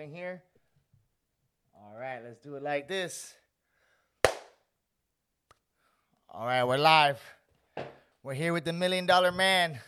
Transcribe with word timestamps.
recording 0.00 0.16
here. 0.16 0.42
All 1.74 1.94
right, 1.98 2.20
let's 2.24 2.38
do 2.40 2.54
it 2.54 2.62
like 2.62 2.88
this. 2.88 3.34
All 6.32 6.46
right, 6.46 6.64
we're 6.64 6.78
live. 6.78 7.20
We're 8.22 8.32
here 8.32 8.54
with 8.54 8.64
the 8.64 8.72
million 8.72 9.04
dollar 9.04 9.30
man, 9.30 9.78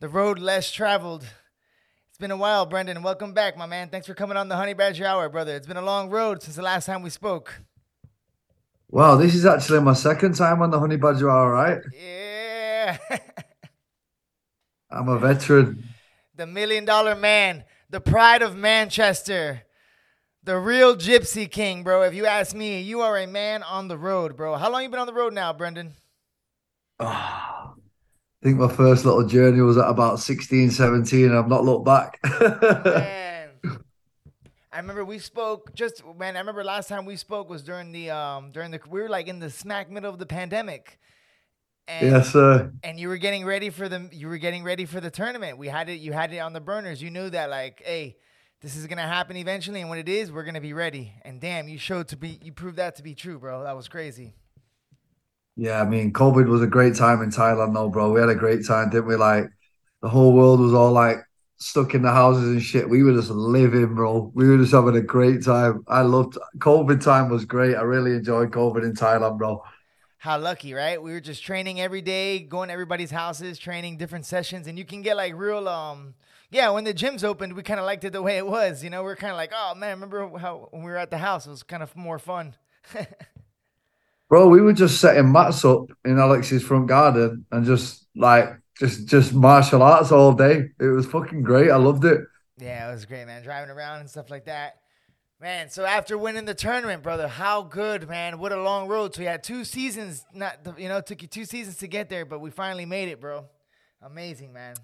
the 0.00 0.10
road 0.10 0.38
less 0.38 0.70
traveled. 0.70 1.22
It's 1.22 2.18
been 2.18 2.32
a 2.32 2.36
while, 2.36 2.66
Brendan. 2.66 3.02
Welcome 3.02 3.32
back, 3.32 3.56
my 3.56 3.64
man. 3.64 3.88
Thanks 3.88 4.06
for 4.06 4.12
coming 4.12 4.36
on 4.36 4.50
the 4.50 4.56
Honey 4.56 4.74
Badger 4.74 5.06
Hour, 5.06 5.30
brother. 5.30 5.56
It's 5.56 5.66
been 5.66 5.78
a 5.78 5.82
long 5.82 6.10
road 6.10 6.42
since 6.42 6.56
the 6.56 6.62
last 6.62 6.84
time 6.84 7.00
we 7.00 7.08
spoke. 7.08 7.62
Wow, 8.90 9.16
this 9.16 9.34
is 9.34 9.46
actually 9.46 9.80
my 9.80 9.94
second 9.94 10.34
time 10.34 10.60
on 10.60 10.70
the 10.70 10.78
Honey 10.78 10.96
Badger 10.96 11.30
Hour, 11.30 11.50
right? 11.50 11.80
Yeah. 11.98 12.98
I'm 14.90 15.08
a 15.08 15.18
veteran. 15.18 15.82
the 16.36 16.46
million 16.46 16.84
dollar 16.84 17.14
man, 17.14 17.64
the 17.92 18.00
pride 18.00 18.40
of 18.40 18.56
Manchester, 18.56 19.62
the 20.42 20.58
real 20.58 20.96
gypsy 20.96 21.48
king, 21.48 21.84
bro. 21.84 22.02
If 22.02 22.14
you 22.14 22.24
ask 22.24 22.56
me, 22.56 22.80
you 22.80 23.02
are 23.02 23.18
a 23.18 23.26
man 23.26 23.62
on 23.62 23.86
the 23.86 23.98
road, 23.98 24.34
bro. 24.34 24.56
How 24.56 24.72
long 24.72 24.82
you 24.82 24.88
been 24.88 24.98
on 24.98 25.06
the 25.06 25.12
road 25.12 25.34
now, 25.34 25.52
Brendan? 25.52 25.92
Oh, 26.98 27.06
I 27.06 27.74
think 28.42 28.58
my 28.58 28.68
first 28.68 29.04
little 29.04 29.26
journey 29.26 29.60
was 29.60 29.76
at 29.76 29.88
about 29.88 30.20
16, 30.20 30.70
17, 30.70 31.26
and 31.26 31.36
I've 31.36 31.48
not 31.48 31.64
looked 31.64 31.84
back. 31.84 32.18
man. 32.24 33.50
I 34.72 34.78
remember 34.78 35.04
we 35.04 35.18
spoke 35.18 35.74
just 35.74 36.02
man, 36.16 36.34
I 36.34 36.38
remember 36.40 36.64
last 36.64 36.88
time 36.88 37.04
we 37.04 37.16
spoke 37.16 37.50
was 37.50 37.62
during 37.62 37.92
the 37.92 38.08
um 38.08 38.52
during 38.52 38.70
the 38.70 38.80
we 38.88 39.02
were 39.02 39.08
like 39.10 39.28
in 39.28 39.38
the 39.38 39.50
smack 39.50 39.90
middle 39.90 40.10
of 40.10 40.18
the 40.18 40.24
pandemic. 40.24 40.98
And, 42.00 42.10
yes, 42.10 42.32
sir. 42.32 42.72
And 42.82 42.98
you 42.98 43.08
were 43.08 43.18
getting 43.18 43.44
ready 43.44 43.70
for 43.70 43.88
the 43.88 44.08
you 44.12 44.28
were 44.28 44.38
getting 44.38 44.64
ready 44.64 44.86
for 44.86 45.00
the 45.00 45.10
tournament. 45.10 45.58
We 45.58 45.68
had 45.68 45.88
it 45.88 46.00
you 46.00 46.12
had 46.12 46.32
it 46.32 46.38
on 46.38 46.52
the 46.52 46.60
burners. 46.60 47.02
You 47.02 47.10
knew 47.10 47.28
that 47.30 47.50
like, 47.50 47.82
hey, 47.84 48.16
this 48.60 48.76
is 48.76 48.86
gonna 48.86 49.02
happen 49.02 49.36
eventually, 49.36 49.80
and 49.80 49.90
when 49.90 49.98
it 49.98 50.08
is, 50.08 50.32
we're 50.32 50.44
gonna 50.44 50.60
be 50.60 50.72
ready. 50.72 51.12
And 51.22 51.40
damn, 51.40 51.68
you 51.68 51.78
showed 51.78 52.08
to 52.08 52.16
be 52.16 52.38
you 52.42 52.52
proved 52.52 52.76
that 52.78 52.96
to 52.96 53.02
be 53.02 53.14
true, 53.14 53.38
bro. 53.38 53.64
That 53.64 53.76
was 53.76 53.88
crazy. 53.88 54.34
Yeah, 55.56 55.82
I 55.82 55.84
mean, 55.84 56.12
COVID 56.12 56.46
was 56.46 56.62
a 56.62 56.66
great 56.66 56.94
time 56.94 57.20
in 57.20 57.30
Thailand, 57.30 57.74
though, 57.74 57.90
bro. 57.90 58.10
We 58.12 58.20
had 58.20 58.30
a 58.30 58.34
great 58.34 58.66
time, 58.66 58.88
didn't 58.88 59.06
we? 59.06 59.16
Like, 59.16 59.50
the 60.00 60.08
whole 60.08 60.32
world 60.32 60.60
was 60.60 60.72
all 60.72 60.92
like 60.92 61.18
stuck 61.56 61.94
in 61.94 62.02
the 62.02 62.10
houses 62.10 62.44
and 62.44 62.62
shit. 62.62 62.88
We 62.88 63.02
were 63.02 63.12
just 63.12 63.30
living, 63.30 63.94
bro. 63.94 64.32
We 64.34 64.48
were 64.48 64.58
just 64.58 64.72
having 64.72 64.96
a 64.96 65.02
great 65.02 65.44
time. 65.44 65.84
I 65.86 66.02
loved 66.02 66.38
COVID 66.58 67.02
time 67.02 67.28
was 67.28 67.44
great. 67.44 67.76
I 67.76 67.82
really 67.82 68.12
enjoyed 68.12 68.50
COVID 68.50 68.82
in 68.82 68.94
Thailand, 68.94 69.38
bro. 69.38 69.62
How 70.22 70.38
lucky, 70.38 70.72
right? 70.72 71.02
We 71.02 71.10
were 71.10 71.20
just 71.20 71.42
training 71.42 71.80
every 71.80 72.00
day, 72.00 72.38
going 72.38 72.68
to 72.68 72.72
everybody's 72.72 73.10
houses, 73.10 73.58
training 73.58 73.96
different 73.96 74.24
sessions, 74.24 74.68
and 74.68 74.78
you 74.78 74.84
can 74.84 75.02
get 75.02 75.16
like 75.16 75.34
real 75.34 75.68
um 75.68 76.14
yeah, 76.48 76.70
when 76.70 76.84
the 76.84 76.94
gyms 76.94 77.24
opened, 77.24 77.54
we 77.54 77.64
kind 77.64 77.80
of 77.80 77.86
liked 77.86 78.04
it 78.04 78.12
the 78.12 78.22
way 78.22 78.36
it 78.36 78.46
was. 78.46 78.84
You 78.84 78.90
know, 78.90 79.02
we 79.02 79.10
are 79.10 79.16
kind 79.16 79.32
of 79.32 79.36
like, 79.36 79.50
oh 79.52 79.74
man, 79.74 79.96
remember 79.96 80.38
how 80.38 80.68
when 80.70 80.84
we 80.84 80.92
were 80.92 80.96
at 80.96 81.10
the 81.10 81.18
house, 81.18 81.48
it 81.48 81.50
was 81.50 81.64
kind 81.64 81.82
of 81.82 81.96
more 81.96 82.20
fun. 82.20 82.54
Bro, 84.28 84.50
we 84.50 84.60
were 84.60 84.72
just 84.72 85.00
setting 85.00 85.32
mats 85.32 85.64
up 85.64 85.90
in 86.04 86.20
Alex's 86.20 86.62
front 86.62 86.86
garden 86.86 87.44
and 87.50 87.66
just 87.66 88.06
like 88.14 88.48
just 88.78 89.08
just 89.08 89.34
martial 89.34 89.82
arts 89.82 90.12
all 90.12 90.34
day. 90.34 90.70
It 90.78 90.86
was 90.86 91.04
fucking 91.06 91.42
great. 91.42 91.68
I 91.68 91.78
loved 91.78 92.04
it. 92.04 92.20
Yeah, 92.58 92.88
it 92.88 92.92
was 92.92 93.06
great, 93.06 93.26
man. 93.26 93.42
Driving 93.42 93.74
around 93.74 93.98
and 93.98 94.08
stuff 94.08 94.30
like 94.30 94.44
that. 94.44 94.81
Man, 95.42 95.70
so 95.70 95.84
after 95.84 96.16
winning 96.16 96.44
the 96.44 96.54
tournament, 96.54 97.02
brother, 97.02 97.26
how 97.26 97.62
good, 97.62 98.08
man! 98.08 98.38
What 98.38 98.52
a 98.52 98.62
long 98.62 98.86
road. 98.86 99.12
So 99.12 99.22
you 99.22 99.26
had 99.26 99.42
two 99.42 99.64
seasons. 99.64 100.24
Not 100.32 100.56
you 100.78 100.88
know, 100.88 100.98
it 100.98 101.06
took 101.06 101.20
you 101.20 101.26
two 101.26 101.44
seasons 101.44 101.78
to 101.78 101.88
get 101.88 102.08
there, 102.08 102.24
but 102.24 102.38
we 102.38 102.50
finally 102.50 102.86
made 102.86 103.08
it, 103.08 103.20
bro. 103.20 103.46
Amazing, 104.02 104.52
man. 104.52 104.76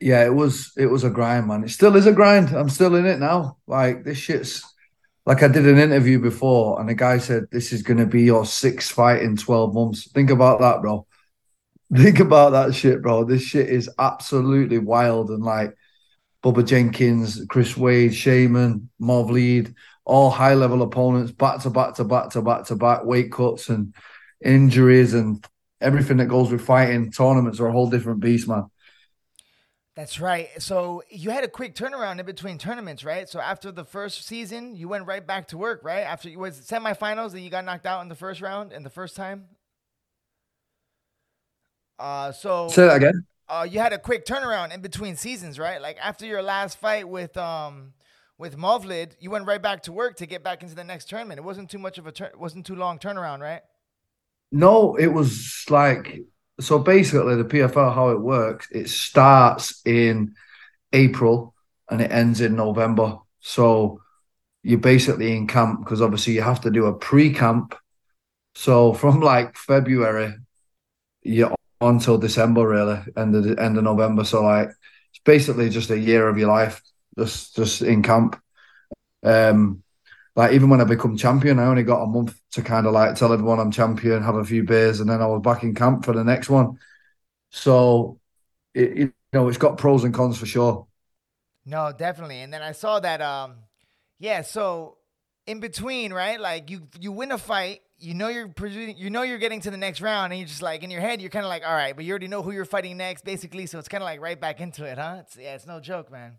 Yeah, 0.00 0.24
it 0.24 0.34
was 0.34 0.72
it 0.76 0.86
was 0.86 1.04
a 1.04 1.10
grind, 1.10 1.46
man. 1.46 1.62
It 1.62 1.70
still 1.70 1.94
is 1.94 2.08
a 2.08 2.12
grind. 2.12 2.48
I'm 2.48 2.68
still 2.68 2.96
in 2.96 3.06
it 3.06 3.20
now. 3.20 3.58
Like 3.68 4.02
this 4.02 4.18
shit's 4.18 4.64
like 5.24 5.44
I 5.44 5.46
did 5.46 5.68
an 5.68 5.78
interview 5.78 6.18
before, 6.18 6.80
and 6.80 6.88
the 6.88 6.96
guy 6.96 7.18
said 7.18 7.44
this 7.52 7.72
is 7.72 7.82
going 7.82 7.98
to 7.98 8.06
be 8.06 8.22
your 8.22 8.44
sixth 8.44 8.90
fight 8.90 9.22
in 9.22 9.36
twelve 9.36 9.72
months. 9.72 10.10
Think 10.10 10.30
about 10.30 10.58
that, 10.62 10.82
bro. 10.82 11.06
Think 11.96 12.18
about 12.18 12.50
that 12.50 12.74
shit, 12.74 13.02
bro. 13.02 13.22
This 13.22 13.42
shit 13.42 13.68
is 13.68 13.88
absolutely 14.00 14.78
wild, 14.78 15.30
and 15.30 15.44
like 15.44 15.76
Bubba 16.42 16.64
Jenkins, 16.64 17.44
Chris 17.48 17.76
Wade, 17.76 18.14
Shaman, 18.14 18.90
Movlid, 19.00 19.74
all 20.04 20.30
high 20.30 20.54
level 20.54 20.82
opponents, 20.82 21.32
back 21.32 21.60
to 21.62 21.70
back 21.70 21.94
to 21.94 22.04
back 22.04 22.30
to 22.30 22.42
back 22.42 22.64
to 22.66 22.76
back, 22.76 23.04
weight 23.04 23.32
cuts 23.32 23.68
and 23.68 23.94
injuries 24.44 25.14
and 25.14 25.44
everything 25.80 26.18
that 26.18 26.26
goes 26.26 26.50
with 26.50 26.64
fighting. 26.64 27.10
Tournaments 27.10 27.60
are 27.60 27.66
a 27.66 27.72
whole 27.72 27.90
different 27.90 28.20
beast, 28.20 28.48
man. 28.48 28.70
That's 29.98 30.20
right. 30.20 30.48
So 30.58 31.02
you 31.10 31.30
had 31.30 31.42
a 31.42 31.48
quick 31.48 31.74
turnaround 31.74 32.20
in 32.20 32.26
between 32.26 32.56
tournaments, 32.56 33.02
right? 33.02 33.28
So 33.28 33.40
after 33.40 33.72
the 33.72 33.84
first 33.84 34.24
season, 34.26 34.76
you 34.76 34.86
went 34.86 35.06
right 35.06 35.26
back 35.26 35.48
to 35.48 35.58
work, 35.58 35.80
right? 35.82 36.02
After 36.02 36.28
you 36.28 36.38
was 36.38 36.60
semifinals 36.60 37.32
and 37.32 37.42
you 37.42 37.50
got 37.50 37.64
knocked 37.64 37.84
out 37.84 38.02
in 38.02 38.08
the 38.08 38.14
first 38.14 38.40
round 38.40 38.72
in 38.72 38.84
the 38.84 38.90
first 38.90 39.16
time. 39.16 39.46
Uh, 41.98 42.30
so 42.30 42.68
say 42.68 42.86
that 42.86 42.96
again. 42.96 43.26
Uh, 43.48 43.66
you 43.68 43.78
had 43.78 43.92
a 43.92 43.98
quick 43.98 44.26
turnaround 44.26 44.74
in 44.74 44.80
between 44.80 45.16
seasons, 45.16 45.58
right? 45.58 45.80
Like 45.80 45.96
after 46.02 46.26
your 46.26 46.42
last 46.42 46.78
fight 46.78 47.08
with 47.08 47.36
um 47.36 47.94
with 48.36 48.56
Movlid, 48.56 49.12
you 49.20 49.30
went 49.30 49.46
right 49.46 49.60
back 49.60 49.82
to 49.84 49.92
work 49.92 50.16
to 50.16 50.26
get 50.26 50.44
back 50.44 50.62
into 50.62 50.74
the 50.74 50.84
next 50.84 51.08
tournament. 51.08 51.38
It 51.38 51.44
wasn't 51.44 51.70
too 51.70 51.78
much 51.78 51.98
of 51.98 52.06
a 52.06 52.12
turn, 52.12 52.30
wasn't 52.36 52.66
too 52.66 52.76
long 52.76 52.98
turnaround, 52.98 53.40
right? 53.40 53.62
No, 54.52 54.96
it 54.96 55.08
was 55.08 55.64
like 55.68 56.20
so 56.60 56.78
basically 56.78 57.36
the 57.36 57.44
PFL 57.44 57.94
how 57.94 58.10
it 58.10 58.20
works, 58.20 58.68
it 58.70 58.88
starts 58.88 59.80
in 59.84 60.34
April 60.92 61.54
and 61.88 62.00
it 62.00 62.10
ends 62.10 62.40
in 62.40 62.56
November. 62.56 63.18
So 63.40 64.02
you're 64.62 64.78
basically 64.78 65.34
in 65.36 65.46
camp 65.46 65.80
because 65.84 66.02
obviously 66.02 66.34
you 66.34 66.42
have 66.42 66.60
to 66.62 66.70
do 66.70 66.86
a 66.86 66.92
pre-camp. 66.92 67.74
So 68.54 68.92
from 68.92 69.20
like 69.20 69.56
February, 69.56 70.34
you're 71.22 71.54
until 71.80 72.18
December 72.18 72.66
really, 72.68 73.00
end 73.16 73.34
of 73.34 73.44
the, 73.44 73.60
end 73.62 73.76
of 73.78 73.84
November. 73.84 74.24
So 74.24 74.42
like 74.42 74.68
it's 74.68 75.20
basically 75.24 75.70
just 75.70 75.90
a 75.90 75.98
year 75.98 76.28
of 76.28 76.38
your 76.38 76.48
life 76.48 76.82
just 77.18 77.56
just 77.56 77.82
in 77.82 78.02
camp. 78.02 78.40
Um 79.24 79.82
like 80.36 80.52
even 80.52 80.70
when 80.70 80.80
I 80.80 80.84
become 80.84 81.16
champion, 81.16 81.58
I 81.58 81.64
only 81.66 81.82
got 81.82 82.02
a 82.02 82.06
month 82.06 82.40
to 82.52 82.62
kind 82.62 82.86
of 82.86 82.92
like 82.92 83.16
tell 83.16 83.32
everyone 83.32 83.58
I'm 83.58 83.72
champion, 83.72 84.22
have 84.22 84.36
a 84.36 84.44
few 84.44 84.62
beers, 84.62 85.00
and 85.00 85.10
then 85.10 85.20
I 85.20 85.26
was 85.26 85.42
back 85.42 85.64
in 85.64 85.74
camp 85.74 86.04
for 86.04 86.12
the 86.12 86.22
next 86.22 86.48
one. 86.48 86.78
So, 87.50 88.20
it, 88.74 88.96
you 88.98 89.12
know, 89.32 89.48
it's 89.48 89.58
got 89.58 89.78
pros 89.78 90.04
and 90.04 90.14
cons 90.14 90.38
for 90.38 90.46
sure. 90.46 90.86
No, 91.64 91.92
definitely. 91.92 92.40
And 92.40 92.52
then 92.52 92.62
I 92.62 92.72
saw 92.72 93.00
that, 93.00 93.20
um, 93.20 93.56
yeah. 94.18 94.42
So 94.42 94.98
in 95.46 95.60
between, 95.60 96.12
right? 96.12 96.40
Like 96.40 96.70
you 96.70 96.88
you 97.00 97.12
win 97.12 97.32
a 97.32 97.38
fight, 97.38 97.80
you 97.98 98.14
know 98.14 98.28
you're 98.28 98.50
you 98.68 99.10
know 99.10 99.22
you're 99.22 99.38
getting 99.38 99.60
to 99.62 99.70
the 99.70 99.76
next 99.76 100.00
round, 100.00 100.32
and 100.32 100.38
you're 100.40 100.48
just 100.48 100.62
like 100.62 100.82
in 100.82 100.90
your 100.90 101.00
head, 101.00 101.20
you're 101.20 101.30
kind 101.30 101.44
of 101.44 101.48
like, 101.48 101.64
all 101.66 101.74
right, 101.74 101.94
but 101.94 102.04
you 102.04 102.12
already 102.12 102.28
know 102.28 102.42
who 102.42 102.52
you're 102.52 102.64
fighting 102.64 102.96
next, 102.96 103.24
basically. 103.24 103.66
So 103.66 103.78
it's 103.78 103.88
kind 103.88 104.02
of 104.02 104.06
like 104.06 104.20
right 104.20 104.40
back 104.40 104.60
into 104.60 104.84
it, 104.84 104.98
huh? 104.98 105.18
It's, 105.20 105.36
yeah, 105.36 105.54
it's 105.54 105.66
no 105.66 105.80
joke, 105.80 106.10
man. 106.10 106.34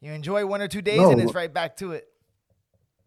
You 0.00 0.12
enjoy 0.12 0.46
one 0.46 0.60
or 0.60 0.68
two 0.68 0.82
days, 0.82 1.00
no. 1.00 1.10
and 1.10 1.20
it's 1.20 1.34
right 1.34 1.52
back 1.52 1.76
to 1.78 1.92
it. 1.92 2.08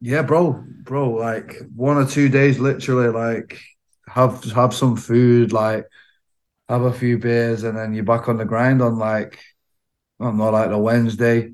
Yeah, 0.01 0.21
bro, 0.21 0.63
bro, 0.83 1.11
like 1.11 1.55
one 1.75 1.97
or 1.97 2.05
two 2.05 2.29
days, 2.29 2.59
literally, 2.59 3.09
like 3.09 3.59
have 4.07 4.43
have 4.51 4.73
some 4.73 4.95
food, 4.95 5.53
like 5.53 5.87
have 6.69 6.83
a 6.83 6.93
few 6.93 7.17
beers, 7.17 7.63
and 7.63 7.77
then 7.77 7.93
you're 7.93 8.03
back 8.03 8.27
on 8.27 8.37
the 8.37 8.45
grind 8.45 8.81
on 8.81 8.97
like 8.97 9.39
I 10.19 10.25
don't 10.25 10.37
like 10.37 10.69
the 10.69 10.77
Wednesday 10.77 11.51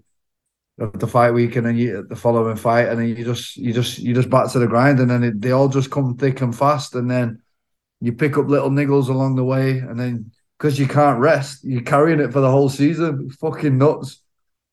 of 0.82 1.00
the 1.00 1.08
fight 1.08 1.32
week, 1.32 1.56
and 1.56 1.66
then 1.66 1.78
you 1.78 2.06
the 2.08 2.16
following 2.16 2.56
fight, 2.58 2.88
and 2.88 3.00
then 3.00 3.08
you 3.08 3.24
just 3.24 3.58
you 3.58 3.74
just 3.74 4.00
you 4.00 4.14
just 4.14 4.30
back 4.30 4.52
to 4.52 4.60
the 4.60 4.68
grind, 4.68 5.00
and 5.00 5.10
then 5.10 5.24
it, 5.24 5.42
they 5.42 5.52
all 5.52 5.70
just 5.70 5.92
come 5.92 6.18
thick 6.18 6.42
and 6.42 6.58
fast, 6.58 6.96
and 6.96 7.10
then 7.10 7.42
you 8.00 8.12
pick 8.14 8.38
up 8.38 8.48
little 8.48 8.70
niggles 8.70 9.10
along 9.10 9.36
the 9.36 9.44
way, 9.44 9.80
and 9.80 10.00
then 10.00 10.32
because 10.58 10.80
you 10.80 10.88
can't 10.88 11.20
rest, 11.20 11.64
you're 11.64 11.82
carrying 11.82 12.20
it 12.20 12.32
for 12.32 12.40
the 12.40 12.52
whole 12.52 12.70
season. 12.70 13.30
fucking 13.32 13.78
nuts. 13.78 14.22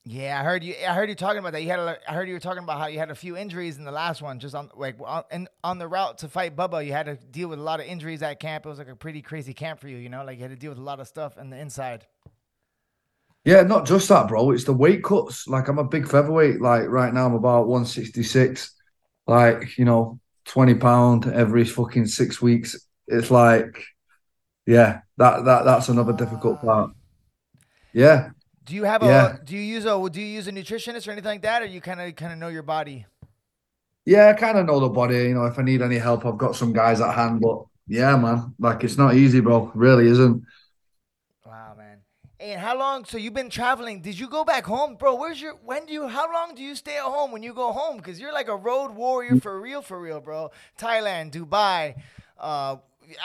Yeah, 0.05 0.41
I 0.41 0.43
heard 0.43 0.65
you. 0.65 0.75
I 0.89 0.95
heard 0.95 1.11
you 1.11 1.15
talking 1.15 1.39
about 1.39 1.53
that. 1.53 1.63
You 1.63 1.69
had. 1.69 1.81
A, 1.81 1.99
I 2.09 2.15
heard 2.15 2.29
you 2.29 2.35
were 2.35 2.41
talking 2.41 2.63
about 2.63 2.79
how 2.79 2.87
you 2.87 2.99
had 2.99 3.11
a 3.11 3.15
few 3.15 3.37
injuries 3.37 3.77
in 3.77 3.85
the 3.85 3.93
last 3.93 4.23
one, 4.23 4.39
just 4.39 4.55
on 4.55 4.71
like 4.75 4.97
on, 5.05 5.25
and 5.31 5.49
on 5.63 5.79
the 5.79 5.87
route 5.87 6.17
to 6.19 6.29
fight 6.29 6.57
Bubba. 6.57 6.87
You 6.87 6.93
had 6.93 7.07
to 7.07 7.17
deal 7.17 7.49
with 7.49 7.59
a 7.59 7.63
lot 7.63 7.81
of 7.81 7.87
injuries 7.87 8.23
at 8.23 8.41
camp. 8.41 8.65
It 8.65 8.71
was 8.71 8.79
like 8.79 8.89
a 8.89 8.97
pretty 8.97 9.21
crazy 9.21 9.53
camp 9.53 9.81
for 9.81 9.89
you. 9.89 9.99
You 9.99 10.09
know, 10.09 10.25
like 10.25 10.39
you 10.39 10.45
had 10.45 10.51
to 10.51 10.57
deal 10.57 10.71
with 10.71 10.79
a 10.79 10.83
lot 10.83 10.99
of 10.99 11.09
stuff 11.09 11.37
in 11.37 11.51
the 11.51 11.59
inside. 11.59 12.07
Yeah, 13.45 13.63
not 13.63 13.87
just 13.87 14.09
that, 14.09 14.29
bro. 14.29 14.51
It's 14.51 14.65
the 14.65 14.73
weight 14.73 15.03
cuts. 15.03 15.49
Like 15.49 15.69
I'm 15.69 15.79
a 15.79 15.85
big 15.85 16.09
featherweight. 16.09 16.61
Like 16.61 16.89
right 16.89 17.13
now, 17.13 17.27
I'm 17.27 17.35
about 17.35 17.69
166. 17.69 18.75
Like 19.27 19.79
you 19.79 19.85
know, 19.85 20.21
20 20.47 20.75
pound 20.75 21.27
every 21.27 21.65
fucking 21.65 22.07
six 22.07 22.43
weeks. 22.43 22.77
It's 23.07 23.31
like, 23.31 23.83
yeah, 24.67 25.01
that 25.17 25.45
that 25.45 25.65
that's 25.65 25.89
another 25.89 26.13
difficult 26.13 26.61
part. 26.61 26.91
Yeah, 27.93 28.31
do 28.69 28.75
you 28.75 28.85
have 28.85 29.03
a? 29.03 29.07
yeah. 29.07 29.37
a? 29.37 29.45
Do 29.45 29.57
you 29.57 29.63
use 29.63 29.87
a? 29.87 30.11
Do 30.11 30.21
you 30.21 30.27
use 30.27 30.47
a 30.47 30.53
nutritionist 30.53 31.09
or 31.09 31.13
anything 31.13 31.31
like 31.31 31.43
that, 31.43 31.63
or 31.63 31.65
you 31.65 31.81
kind 31.81 32.03
of 32.03 32.15
kind 32.17 32.33
of 32.33 32.39
know 32.39 32.49
your 32.49 32.63
body? 32.63 33.07
Yeah, 34.05 34.29
I 34.29 34.35
kind 34.35 34.59
of 34.59 34.67
know 34.67 34.79
the 34.79 34.91
body. 34.91 35.17
You 35.17 35.35
know, 35.35 35.47
if 35.47 35.59
I 35.59 35.63
need 35.63 35.81
any 35.81 35.97
help, 35.97 36.27
I've 36.27 36.37
got 36.37 36.55
some 36.55 36.75
guys 36.75 37.01
at 37.01 37.15
hand. 37.15 37.41
But 37.41 37.65
yeah, 37.87 38.15
man, 38.17 38.55
like 38.59 38.85
it's 38.85 38.99
not 38.99 39.15
easy, 39.15 39.41
bro. 39.41 39.69
It 39.69 39.75
really 39.75 40.07
isn't. 40.09 40.45
And 42.41 42.61
how 42.61 42.79
long? 42.79 43.05
So 43.05 43.19
you've 43.19 43.35
been 43.35 43.51
traveling. 43.51 44.01
Did 44.01 44.17
you 44.17 44.29
go 44.29 44.45
back 44.45 44.65
home, 44.65 44.95
bro? 44.95 45.17
Where's 45.17 45.41
your? 45.41 45.55
When 45.65 45.87
do 45.87 45.93
you? 45.93 46.07
How 46.07 46.33
long 46.33 46.55
do 46.55 46.63
you 46.63 46.77
stay 46.77 46.97
at 46.97 47.03
home 47.03 47.33
when 47.33 47.43
you 47.43 47.53
go 47.53 47.73
home? 47.73 47.97
Because 47.97 48.21
you're 48.21 48.33
like 48.33 48.47
a 48.47 48.55
road 48.55 48.93
warrior 48.93 49.41
for 49.41 49.61
real, 49.61 49.83
for 49.83 50.01
real, 50.01 50.21
bro. 50.21 50.53
Thailand, 50.79 51.33
Dubai. 51.33 51.97
Uh, 52.39 52.77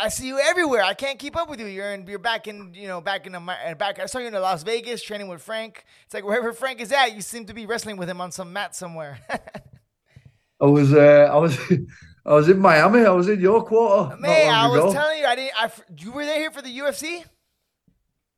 I 0.02 0.10
see 0.10 0.28
you 0.28 0.40
everywhere. 0.40 0.82
I 0.82 0.96
can't 0.96 1.20
keep 1.20 1.36
up 1.36 1.48
with 1.48 1.60
you. 1.60 1.68
You're 1.68 1.92
in. 1.94 2.08
You're 2.08 2.18
back 2.18 2.48
in. 2.48 2.74
You 2.74 2.88
know, 2.88 3.02
back 3.02 3.28
in 3.28 3.34
the 3.34 3.76
back. 3.78 4.00
I 4.00 4.08
saw 4.08 4.18
you 4.18 4.28
in 4.28 4.34
Las 4.34 4.64
Vegas 4.64 5.04
training 5.04 5.28
with 5.28 5.44
Frank. 5.44 5.86
It's 6.06 6.16
like 6.16 6.24
wherever 6.24 6.52
Frank 6.52 6.82
is 6.82 6.92
at, 6.92 7.14
you 7.14 7.22
seem 7.22 7.46
to 7.46 7.54
be 7.54 7.68
wrestling 7.68 7.98
with 7.98 8.10
him 8.10 8.20
on 8.20 8.32
some 8.32 8.52
mat 8.52 8.76
somewhere. 8.76 9.20
I 10.60 10.66
was. 10.66 10.92
Uh, 10.92 11.30
I 11.32 11.38
was. 11.38 11.60
I 12.26 12.34
was 12.34 12.48
in 12.48 12.58
Miami. 12.58 13.02
I 13.02 13.10
was 13.10 13.28
in 13.28 13.42
your 13.42 13.64
quarter. 13.66 14.16
Man, 14.16 14.54
I 14.54 14.68
was 14.68 14.94
telling 14.94 15.20
you, 15.20 15.26
I 15.26 15.36
didn't. 15.36 15.54
I, 15.58 15.70
you 16.00 16.12
were 16.14 16.26
there 16.26 16.40
here 16.40 16.52
for 16.52 16.62
the 16.62 16.80
UFC. 16.80 17.26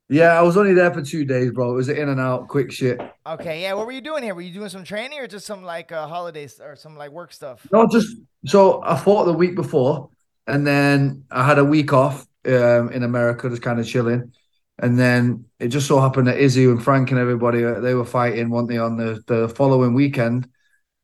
Yeah, 0.08 0.38
I 0.38 0.42
was 0.42 0.56
only 0.56 0.72
there 0.72 0.92
for 0.92 1.02
two 1.02 1.24
days, 1.24 1.50
bro. 1.50 1.72
It 1.72 1.74
was 1.74 1.88
in 1.88 2.08
and 2.08 2.20
out, 2.20 2.46
quick 2.46 2.70
shit. 2.70 3.00
Okay, 3.26 3.62
yeah. 3.62 3.72
What 3.72 3.86
were 3.86 3.92
you 3.92 4.00
doing 4.00 4.22
here? 4.22 4.36
Were 4.36 4.40
you 4.40 4.52
doing 4.52 4.68
some 4.68 4.84
training 4.84 5.18
or 5.18 5.26
just 5.26 5.46
some 5.46 5.64
like 5.64 5.90
uh, 5.90 6.06
holidays 6.06 6.60
or 6.60 6.76
some 6.76 6.96
like 6.96 7.10
work 7.10 7.32
stuff? 7.32 7.66
No, 7.72 7.88
just 7.88 8.16
so 8.44 8.82
I 8.84 8.96
fought 8.96 9.24
the 9.24 9.32
week 9.32 9.56
before, 9.56 10.10
and 10.46 10.64
then 10.64 11.24
I 11.30 11.44
had 11.44 11.58
a 11.58 11.64
week 11.64 11.92
off 11.92 12.24
um, 12.46 12.90
in 12.92 13.02
America, 13.02 13.50
just 13.50 13.62
kind 13.62 13.80
of 13.80 13.86
chilling. 13.86 14.32
And 14.78 14.96
then 14.96 15.46
it 15.58 15.68
just 15.68 15.88
so 15.88 16.00
happened 16.00 16.28
that 16.28 16.38
Izzy 16.38 16.66
and 16.66 16.82
Frank 16.82 17.10
and 17.10 17.18
everybody 17.18 17.64
uh, 17.64 17.80
they 17.80 17.94
were 17.94 18.04
fighting, 18.04 18.50
weren't 18.50 18.68
they, 18.68 18.78
on 18.78 18.96
the, 18.96 19.22
the 19.26 19.48
following 19.48 19.94
weekend. 19.94 20.48